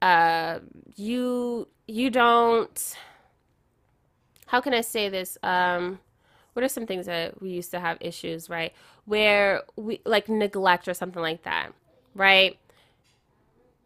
[0.00, 0.60] uh,
[0.96, 2.96] you, you don't,
[4.46, 5.38] how can I say this?
[5.42, 5.98] Um,
[6.52, 8.72] what are some things that we used to have issues, right?
[9.06, 11.72] Where we, like neglect or something like that,
[12.14, 12.58] right?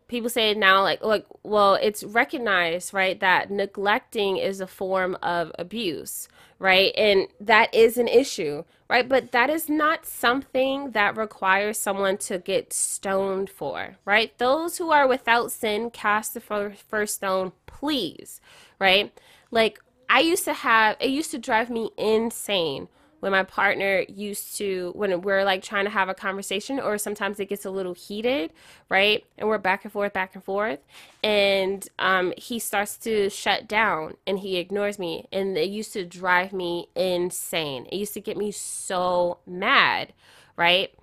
[0.08, 5.52] People say now like like well it's recognized right that neglecting is a form of
[5.58, 6.28] abuse
[6.58, 6.92] right?
[6.96, 9.08] And that is an issue right?
[9.08, 14.36] But that is not something that requires someone to get stoned for right?
[14.38, 18.40] Those who are without sin cast the first stone please
[18.78, 19.12] right?
[19.50, 22.86] Like i used to have it used to drive me insane
[23.26, 27.40] when my partner used to when we're like trying to have a conversation or sometimes
[27.40, 28.52] it gets a little heated
[28.88, 29.24] right?
[29.36, 30.78] And we're back and forth back and forth.
[31.24, 35.26] And um, he starts to shut down and he ignores me.
[35.32, 37.86] And it used to drive me insane.
[37.86, 40.12] It used to get me so mad
[40.56, 40.94] right?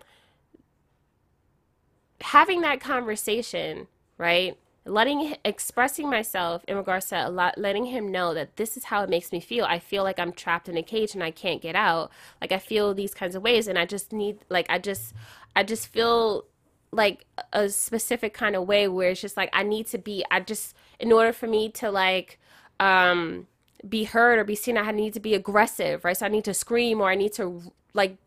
[2.21, 8.33] Having that conversation right letting expressing myself in regards to a lot letting him know
[8.33, 9.65] that this is how it makes me feel.
[9.65, 12.11] I feel like i'm trapped in a cage and i can't get out.
[12.41, 15.13] Like i feel these kinds of ways and i just need like i just
[15.55, 16.45] i just feel
[16.91, 20.39] like a specific kind of way where it's just like i need to be i
[20.39, 22.39] just in order for me to like
[22.79, 23.47] um
[23.87, 26.17] be heard or be seen i need to be aggressive right?
[26.17, 27.61] So i need to scream or i need to
[27.93, 28.17] like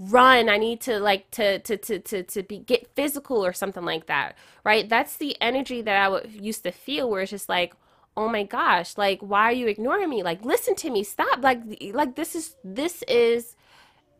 [0.00, 0.48] run.
[0.48, 4.06] I need to like to to to to, to be get physical or something like
[4.06, 4.34] that
[4.64, 4.88] right?
[4.88, 7.74] That's the energy that i would used to feel where it's just like
[8.16, 10.22] oh my gosh like why are you ignoring me?
[10.22, 11.04] Like listen to me.
[11.04, 11.42] Stop.
[11.42, 11.60] Like
[11.92, 13.56] like this is this is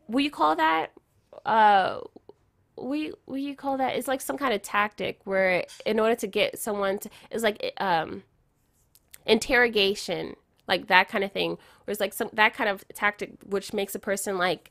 [0.07, 0.91] what you call that?
[1.45, 2.01] Uh
[2.77, 3.95] we what you call that?
[3.95, 7.73] It's like some kind of tactic where in order to get someone to it's like
[7.77, 8.23] um
[9.25, 10.35] interrogation
[10.67, 11.57] like that kind of thing.
[11.85, 14.69] Where it's like some that kind of tactic which makes a person like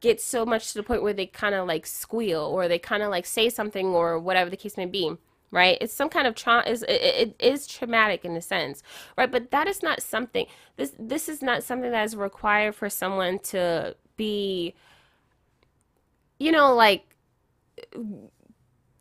[0.00, 3.02] get so much to the point where they kind of like squeal or they kind
[3.02, 5.16] of like say something or whatever the case may be
[5.50, 5.78] right?
[5.80, 8.82] It's some kind of trauma is it, it is traumatic in a sense
[9.16, 9.30] right?
[9.30, 10.46] But that is not something
[10.76, 14.74] this this is not something that is required for someone to be
[16.38, 17.14] you know like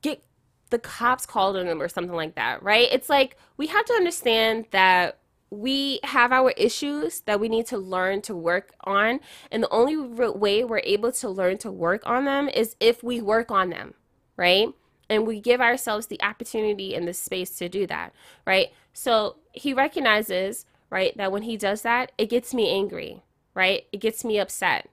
[0.02, 0.24] get
[0.70, 2.88] the cops called on them or something like that right?
[2.92, 5.20] It's like we have to understand that
[5.50, 9.20] we have our issues that we need to learn to work on.
[9.52, 13.22] And the only way we're able to learn to work on them is if we
[13.22, 13.94] work on them,
[14.36, 14.70] right?
[15.10, 18.14] And we give ourselves the opportunity and the space to do that,
[18.46, 18.68] right?
[18.92, 23.24] So he recognizes, right, that when he does that, it gets me angry,
[23.54, 23.86] right?
[23.94, 24.90] It gets me upset.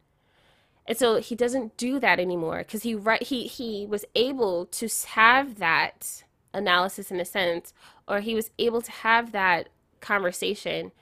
[0.87, 4.89] And so he doesn't do that anymore because he right he he was able to
[5.09, 7.73] have that analysis in a sense,
[8.07, 9.71] or he was able to have that
[10.05, 10.93] conversation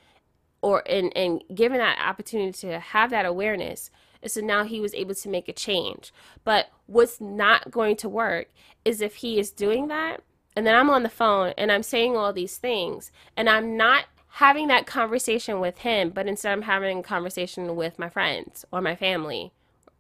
[0.63, 3.91] or and and given that opportunity to have that awareness
[4.23, 6.13] and so now he was able to make a change.
[6.45, 8.47] But what's not going to work
[8.85, 10.23] is if he is doing that
[10.57, 14.05] and then i'm on the phone and i'm saying all these things and i'm not
[14.37, 18.81] having that conversation with him but instead i'm having a conversation with my friends or
[18.81, 19.53] my family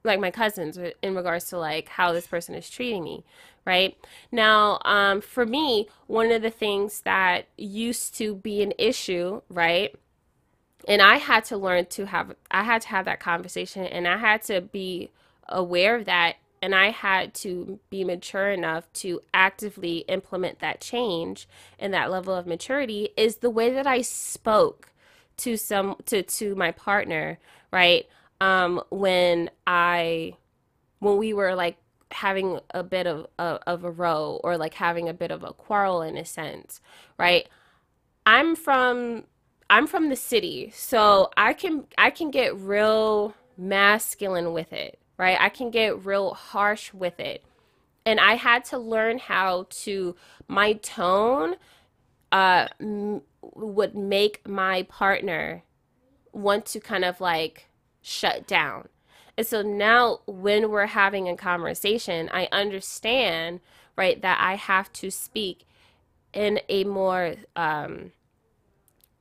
[0.04, 3.24] like my cousins in regards to like how this person is treating me
[3.64, 3.96] right?
[4.32, 9.94] Now um, for me one of the things that used to be an issue right?
[10.88, 14.16] And i had to learn to have i had to have that conversation and i
[14.16, 15.10] had to be
[15.48, 21.46] aware of that and i had to be mature enough to actively implement that change
[21.78, 24.92] and that level of maturity is the way that i spoke
[25.36, 27.38] to some to to my partner
[27.72, 28.06] right
[28.42, 30.36] um, when I
[30.98, 31.76] when we were like
[32.10, 35.52] having a bit of, of, of a row or like having a bit of a
[35.52, 36.80] quarrel in a sense,
[37.18, 37.48] right?
[38.26, 39.24] I'm from
[39.70, 45.38] I'm from the city, so I can I can get real masculine with it, right?
[45.40, 47.44] I can get real harsh with it.
[48.04, 50.16] And I had to learn how to
[50.48, 51.54] my tone
[52.32, 53.22] uh m-
[53.54, 55.62] would make my partner
[56.32, 57.68] want to kind of like
[58.02, 58.88] shut down.
[59.38, 63.60] And so now when we're having a conversation, I understand,
[63.96, 65.66] right, that I have to speak
[66.32, 68.12] in a more um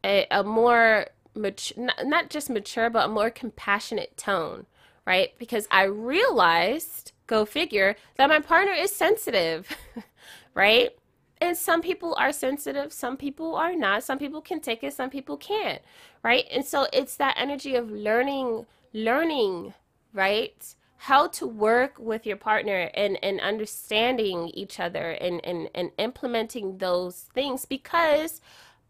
[0.04, 4.66] a, a more mature, not, not just mature, but a more compassionate tone,
[5.06, 5.38] right?
[5.38, 9.70] Because I realized, go figure, that my partner is sensitive,
[10.54, 10.92] right?
[11.42, 14.04] And some people are sensitive, some people are not.
[14.04, 15.82] Some people can take it, some people can't,
[16.24, 16.46] right?
[16.52, 19.74] And so it's that energy of learning, learning,
[20.14, 20.76] right?
[20.98, 26.78] How to work with your partner and, and understanding each other and, and, and implementing
[26.78, 28.40] those things because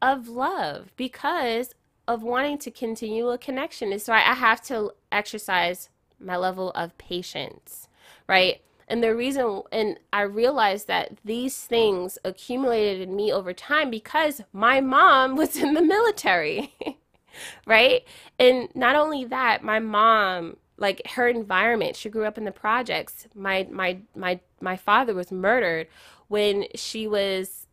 [0.01, 1.73] of love, because
[2.05, 3.93] of wanting to continue a connection.
[3.93, 5.87] Is why I have to exercise
[6.19, 7.87] my level of patience,
[8.27, 8.61] right?
[8.91, 14.41] And the reason, and I realized that these things accumulated in me over time because
[14.51, 16.75] my mom was in the military,
[17.65, 18.03] right?
[18.37, 23.29] And not only that, my mom, like her environment, she grew up in the projects.
[23.33, 25.87] My my my my father was murdered
[26.27, 27.67] when she was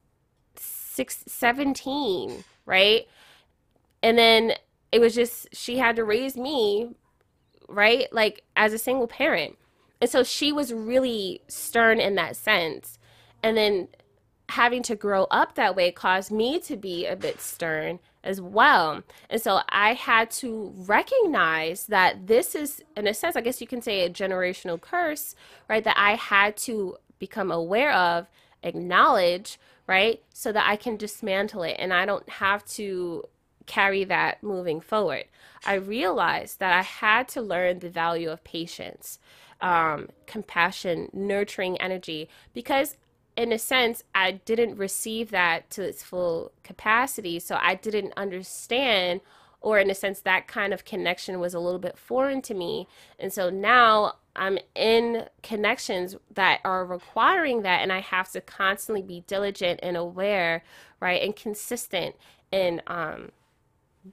[0.54, 3.08] six, 17, right?
[4.04, 4.52] And then
[4.92, 6.94] it was just she had to raise me,
[7.68, 8.06] right?
[8.12, 9.58] Like as a single parent
[10.00, 12.98] and so she was really stern in that sense.
[13.42, 13.88] And then
[14.50, 19.02] having to grow up that way caused me to be a bit stern as well.
[19.28, 23.66] And so I had to recognize that this is, in a sense, I guess you
[23.66, 25.34] can say a generational curse,
[25.68, 25.84] right?
[25.84, 28.26] That I had to become aware of,
[28.62, 30.22] acknowledge, right?
[30.32, 33.24] So that I can dismantle it and I don't have to
[33.66, 35.24] carry that moving forward.
[35.66, 39.18] I realized that I had to learn the value of patience,
[39.60, 42.96] um, compassion, nurturing energy, because
[43.36, 47.38] in a sense, I didn't receive that to its full capacity.
[47.38, 49.20] So I didn't understand,
[49.60, 52.88] or in a sense, that kind of connection was a little bit foreign to me.
[53.16, 59.02] And so now I'm in connections that are requiring that, and I have to constantly
[59.02, 60.64] be diligent and aware,
[60.98, 62.16] right, and consistent
[62.50, 63.30] in um,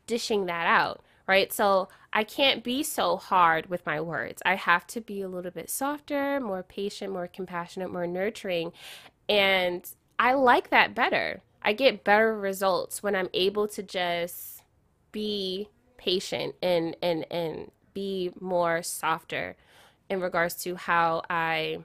[0.06, 1.52] dishing that out right?
[1.52, 4.42] So I can't be so hard with my words.
[4.46, 8.72] I have to be a little bit softer, more patient, more compassionate, more nurturing.
[9.28, 11.42] And I like that better.
[11.62, 14.62] I get better results when I'm able to just
[15.12, 19.56] be patient and and and be more softer
[20.10, 21.80] in regards to how I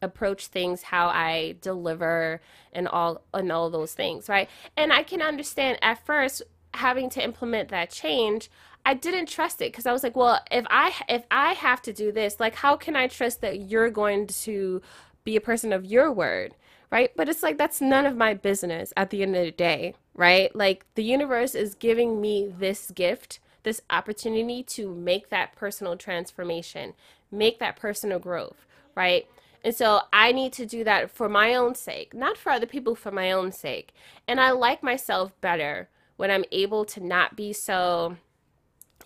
[0.00, 2.40] approach things, how I deliver
[2.72, 4.48] and all and all those things, right?
[4.76, 6.42] And I can understand at first
[6.78, 8.50] having to implement that change,
[8.84, 11.92] I didn't trust it because I was like, well, if I if I have to
[11.92, 14.80] do this, like how can I trust that you're going to
[15.24, 16.54] be a person of your word,
[16.90, 17.10] right?
[17.14, 20.54] But it's like that's none of my business at the end of the day, right?
[20.56, 26.94] Like the universe is giving me this gift, this opportunity to make that personal transformation,
[27.30, 28.64] make that personal growth,
[28.94, 29.26] right?
[29.62, 32.94] And so I need to do that for my own sake, not for other people,
[32.94, 33.92] for my own sake.
[34.26, 35.88] And I like myself better
[36.18, 38.16] when I'm able to not be so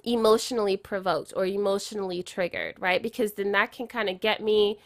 [0.04, 3.00] emotionally provoked or emotionally triggered, right?
[3.00, 4.78] Because then that can kind of get me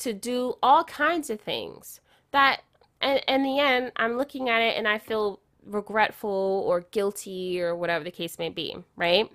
[0.00, 2.00] to do all kinds of things
[2.32, 2.62] that
[3.02, 7.76] and in the end i'm looking at it and i feel regretful or guilty or
[7.76, 9.30] whatever the case may be right?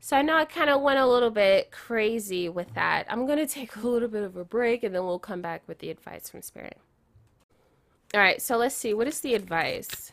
[0.00, 3.06] So i know i kind of went a little bit crazy with that.
[3.08, 5.62] I'm going to take a little bit of a break and then we'll come back
[5.66, 6.78] with the advice from spirit.
[8.12, 8.92] All right so let's see.
[8.92, 10.12] What is the advice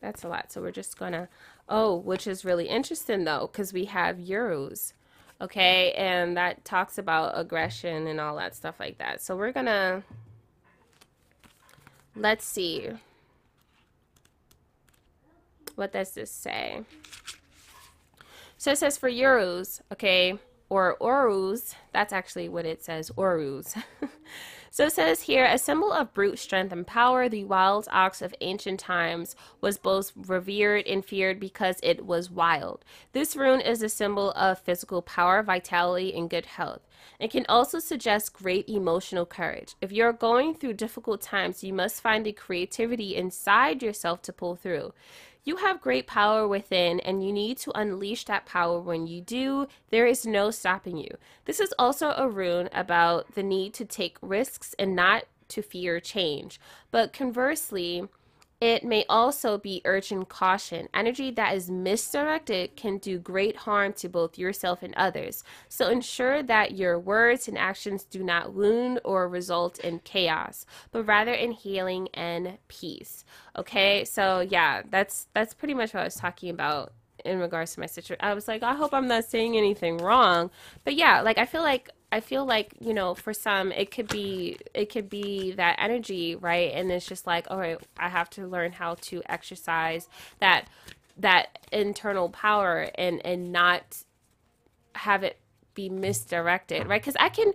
[0.00, 0.52] that's a lot.
[0.52, 1.28] So we're just gonna
[1.68, 4.94] oh which is really interesting though because we have Eros
[5.40, 5.92] okay?
[5.92, 9.22] And that talks about aggression and all that stuff like that.
[9.22, 10.04] So we're gonna
[12.16, 12.88] let's see
[15.76, 16.84] what does this say?
[18.58, 20.38] So it says for Eros okay
[20.68, 23.76] or orus that's actually what it says orus
[24.72, 28.32] So it says here, a symbol of brute strength and power, the wild ox of
[28.40, 32.84] ancient times was both revered and feared because it was wild.
[33.12, 36.82] This rune is a symbol of physical power, vitality, and good health.
[37.18, 39.74] It can also suggest great emotional courage.
[39.80, 44.54] If you're going through difficult times, you must find the creativity inside yourself to pull
[44.54, 44.92] through.
[45.42, 48.78] You have great power within, and you need to unleash that power.
[48.78, 51.16] When you do, there is no stopping you.
[51.46, 55.98] This is also a rune about the need to take risks and not to fear
[55.98, 56.60] change.
[56.90, 58.08] But conversely,
[58.60, 60.88] it may also be urgent caution.
[60.92, 65.42] Energy that is misdirected can do great harm to both yourself and others.
[65.68, 71.04] So ensure that your words and actions do not wound or result in chaos, but
[71.04, 73.24] rather in healing and peace.
[73.56, 74.04] Okay?
[74.04, 76.92] So yeah, that's that's pretty much what I was talking about
[77.24, 78.24] in regards to my situation.
[78.24, 80.50] I was like, I hope I'm not saying anything wrong.
[80.84, 84.08] But yeah, like I feel like I feel like you know for some it could
[84.08, 86.72] be it could be that energy right?
[86.74, 90.08] And it's just like oh, all right I have to learn how to exercise
[90.40, 90.66] that
[91.16, 94.02] that internal power and and not
[94.94, 95.38] have it
[95.74, 97.00] be misdirected right?
[97.00, 97.52] Because I can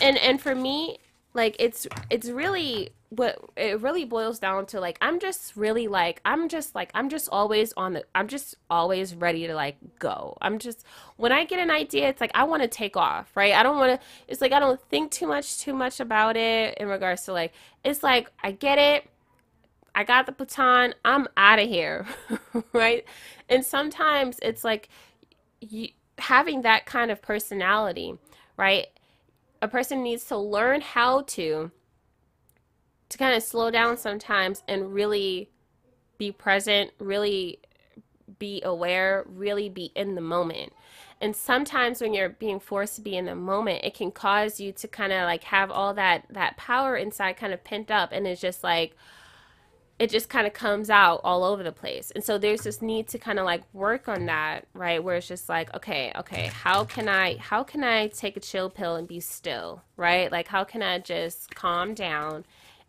[0.00, 0.98] and and for me
[1.34, 6.20] like it's it's really what it really boils down to like i'm just really like
[6.24, 10.36] i'm just like i'm just always on the i'm just always ready to like go.
[10.40, 10.84] I'm just
[11.16, 13.52] when i get an idea it's like i want to take off right?
[13.54, 16.76] I don't want to it's like i don't think too much too much about it
[16.78, 17.52] in regards to like
[17.84, 19.08] it's like i get it.
[19.96, 20.94] I got the baton.
[21.04, 22.04] I'm out of here
[22.72, 23.04] right?
[23.48, 24.88] And sometimes it's like
[25.60, 28.16] you having that kind of personality
[28.56, 28.86] right
[29.64, 31.70] a person needs to learn how to
[33.08, 35.48] to kind of slow down sometimes and really
[36.18, 37.60] be present, really
[38.38, 40.72] be aware, really be in the moment.
[41.18, 44.70] And sometimes when you're being forced to be in the moment, it can cause you
[44.72, 48.26] to kind of like have all that that power inside kind of pent up and
[48.26, 48.94] it's just like
[49.98, 52.10] it just kind of comes out all over the place.
[52.10, 55.02] And so there's this need to kind of like work on that, right?
[55.02, 58.70] Where it's just like, okay, okay, how can I how can I take a chill
[58.70, 60.30] pill and be still, right?
[60.32, 62.44] Like how can I just calm down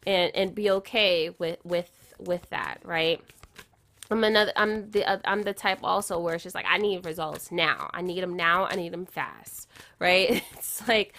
[0.08, 3.22] and and be okay with with with that, right?
[4.12, 4.54] I'm another.
[4.56, 5.30] I'm the.
[5.30, 7.90] I'm the type also where it's just like I need results now.
[7.94, 8.66] I need them now.
[8.66, 9.68] I need them fast.
[10.00, 10.44] Right?
[10.58, 11.14] It's like,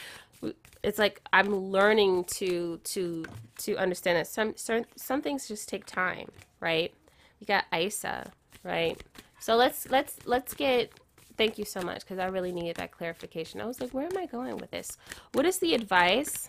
[0.87, 3.25] it's like I'm learning to to
[3.59, 6.31] to understand that some certain some things just take time.
[6.61, 6.95] Right?
[7.41, 8.31] We got Isa.
[8.63, 9.03] Right?
[9.41, 10.93] So let's let's let's get.
[11.37, 13.61] Thank you so much because I really needed that clarification.
[13.61, 14.97] I was like, where am I going with this?
[15.33, 16.49] What is the advice?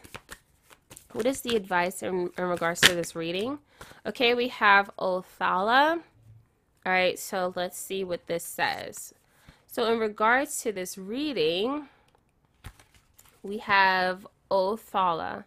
[1.11, 3.59] What is the advice in, in regards to this reading?
[4.05, 5.99] Okay, we have Othala.
[6.85, 9.13] All right, so let's see what this says.
[9.65, 11.89] So in regards to this reading,
[13.43, 15.45] we have Othala.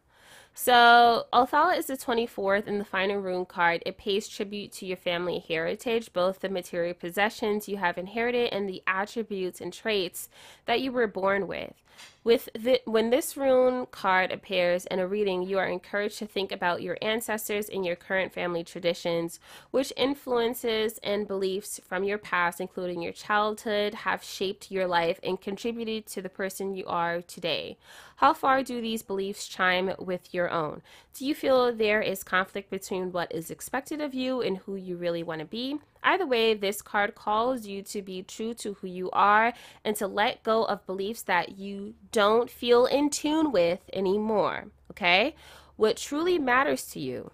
[0.55, 3.83] So Othala is the 24th in the final rune card.
[3.87, 8.69] It pays tribute to your family heritage, both the material possessions you have inherited and
[8.69, 10.29] the attributes and traits
[10.67, 11.73] that you were born with.
[12.23, 16.53] With the, when this rune card appears in a reading, you are encouraged to think
[16.53, 19.41] about your ancestors and your current family traditions,
[19.71, 25.41] which influences and beliefs from your past, including your childhood, have shaped your life and
[25.41, 27.79] contributed to the person you are today.
[28.17, 30.83] How far do these beliefs chime with your own?
[31.15, 34.99] Do you feel there is conflict between what is expected of you and who you
[34.99, 35.79] really want to be?
[36.03, 39.53] Either way, this card calls you to be true to who you are
[39.85, 44.67] and to let go of beliefs that you don't feel in tune with anymore.
[44.91, 45.35] Okay?
[45.77, 47.31] What truly matters to you.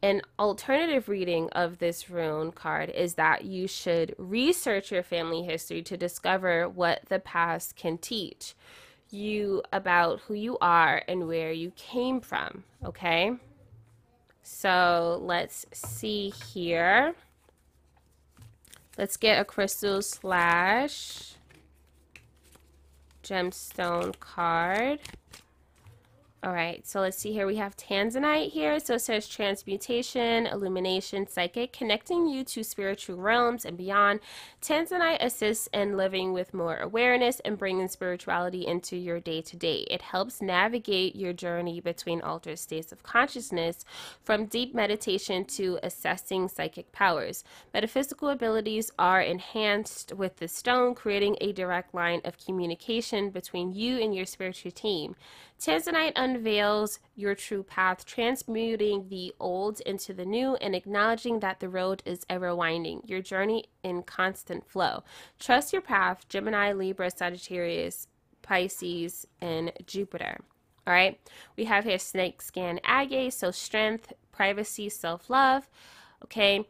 [0.00, 5.82] An alternative reading of this rune card is that you should research your family history
[5.82, 8.54] to discover what the past can teach
[9.10, 12.64] you about who you are and where you came from.
[12.84, 13.32] Okay?
[14.42, 17.14] So let's see here.
[18.98, 21.34] Let's get a crystal slash
[23.22, 24.98] gemstone card.
[26.40, 27.48] All right, so let's see here.
[27.48, 28.78] We have Tanzanite here.
[28.78, 34.20] So it says transmutation, illumination, psychic, connecting you to spiritual realms and beyond.
[34.62, 39.78] Tanzanite assists in living with more awareness and bringing spirituality into your day to day.
[39.90, 43.84] It helps navigate your journey between altered states of consciousness
[44.22, 47.42] from deep meditation to assessing psychic powers.
[47.74, 54.00] Metaphysical abilities are enhanced with the stone, creating a direct line of communication between you
[54.00, 55.16] and your spiritual team.
[55.60, 61.68] Tanzanite unveils your true path, transmuting the old into the new and acknowledging that the
[61.68, 65.02] road is ever winding, your journey in constant flow.
[65.40, 68.06] Trust your path, Gemini, Libra, Sagittarius,
[68.40, 70.38] Pisces, and Jupiter.
[70.86, 71.20] All right,
[71.56, 75.68] we have here snake skin agate, so strength, privacy, self love.
[76.24, 76.66] Okay,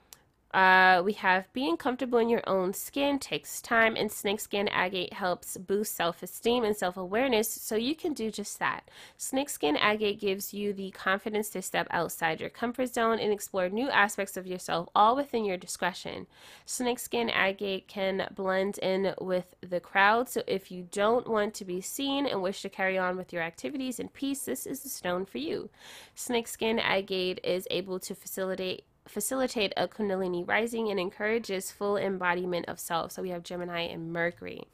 [0.54, 5.58] uh, we have being comfortable in your own skin takes time, and snakeskin agate helps
[5.58, 8.88] boost self esteem and self awareness, so you can do just that.
[9.18, 13.90] Snakeskin agate gives you the confidence to step outside your comfort zone and explore new
[13.90, 16.26] aspects of yourself, all within your discretion.
[16.64, 21.82] Snakeskin agate can blend in with the crowd, so if you don't want to be
[21.82, 25.26] seen and wish to carry on with your activities in peace, this is the stone
[25.26, 25.68] for you.
[26.14, 32.78] Snakeskin agate is able to facilitate facilitate a Kundalini rising and encourages full embodiment of
[32.78, 33.12] self.
[33.12, 34.64] So we have Gemini and Mercury.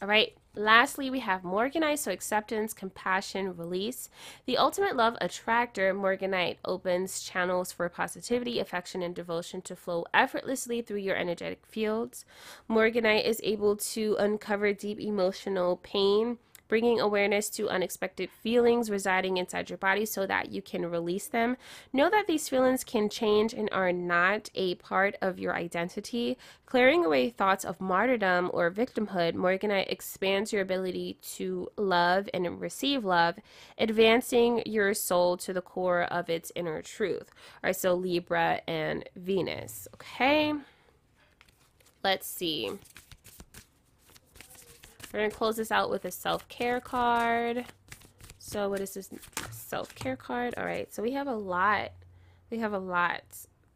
[0.00, 0.34] All right.
[0.54, 4.10] Lastly, we have Morganite, so acceptance, compassion, release.
[4.44, 10.82] The ultimate love attractor, Morganite, opens channels for positivity, affection, and devotion to flow effortlessly
[10.82, 12.24] through your energetic fields.
[12.68, 16.38] Morganite is able to uncover deep emotional pain
[16.68, 21.56] bringing awareness to unexpected feelings residing inside your body so that you can release them.
[21.92, 26.36] Know that these feelings can change and are not a part of your identity.
[26.66, 33.04] Clearing away thoughts of martyrdom or victimhood, Morganite expands your ability to love and receive
[33.04, 33.36] love,
[33.78, 37.30] advancing your soul to the core of its inner truth.
[37.62, 39.88] All right, so Libra and Venus.
[39.94, 40.52] Okay.
[42.04, 42.70] Let's see.
[45.12, 47.64] We're going to close this out with a self-care card.
[48.38, 49.10] So what is this
[49.50, 50.54] self-care card?
[50.56, 51.92] All right, so we have a lot.
[52.50, 53.22] We have a lot.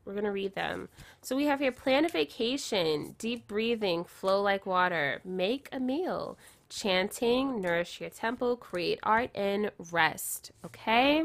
[0.04, 0.88] We're going to read them.
[1.20, 6.36] So we have here plan a vacation, deep breathing, flow like water, make a meal,
[6.68, 10.50] chanting, nourish your temple, create art, and rest.
[10.64, 11.24] Okay?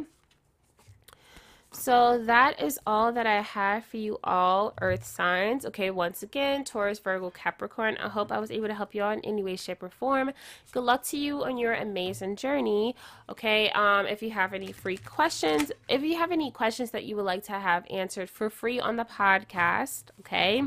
[1.71, 5.65] So that is all that I have for you all, Earth signs.
[5.65, 7.97] Okay, once again, Taurus, Virgo, Capricorn.
[7.97, 10.31] I hope I was able to help you out in any way, shape, or form.
[10.71, 12.95] Good luck to you on your amazing journey.
[13.29, 17.15] Okay, um, if you have any free questions, if you have any questions that you
[17.17, 20.63] would like to have answered for free on the podcast, okay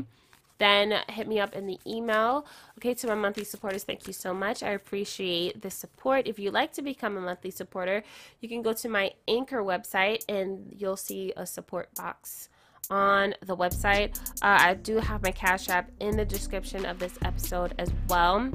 [0.61, 2.45] then hit me up in the email.
[2.77, 4.61] Okay, to my monthly supporters, thank you so much.
[4.61, 6.27] I appreciate the support.
[6.27, 8.03] If you'd like to become a monthly supporter,
[8.39, 12.49] you can go to my Anchor website and you'll see a support box
[12.89, 14.19] on the website.
[14.41, 18.51] Uh, I do have my Cash App in the description of this episode as well.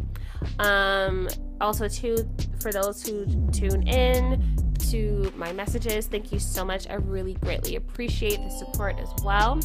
[0.59, 1.29] Um,
[1.61, 2.29] also, too,
[2.61, 4.57] for those who tune in
[4.91, 6.89] to my messages, thank you so much.
[6.89, 9.59] I really greatly appreciate the support as well.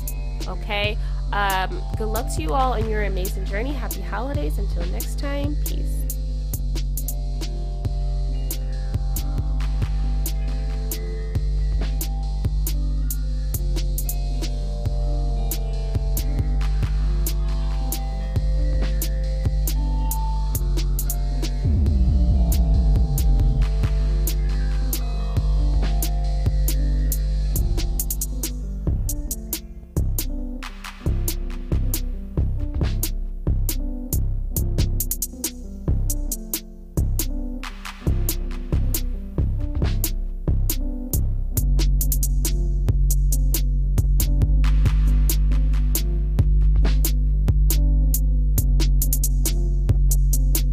[0.47, 0.97] Okay.
[1.33, 3.71] Um, good luck to you all in your amazing journey.
[3.71, 4.57] Happy holidays.
[4.57, 6.00] Until next time, peace.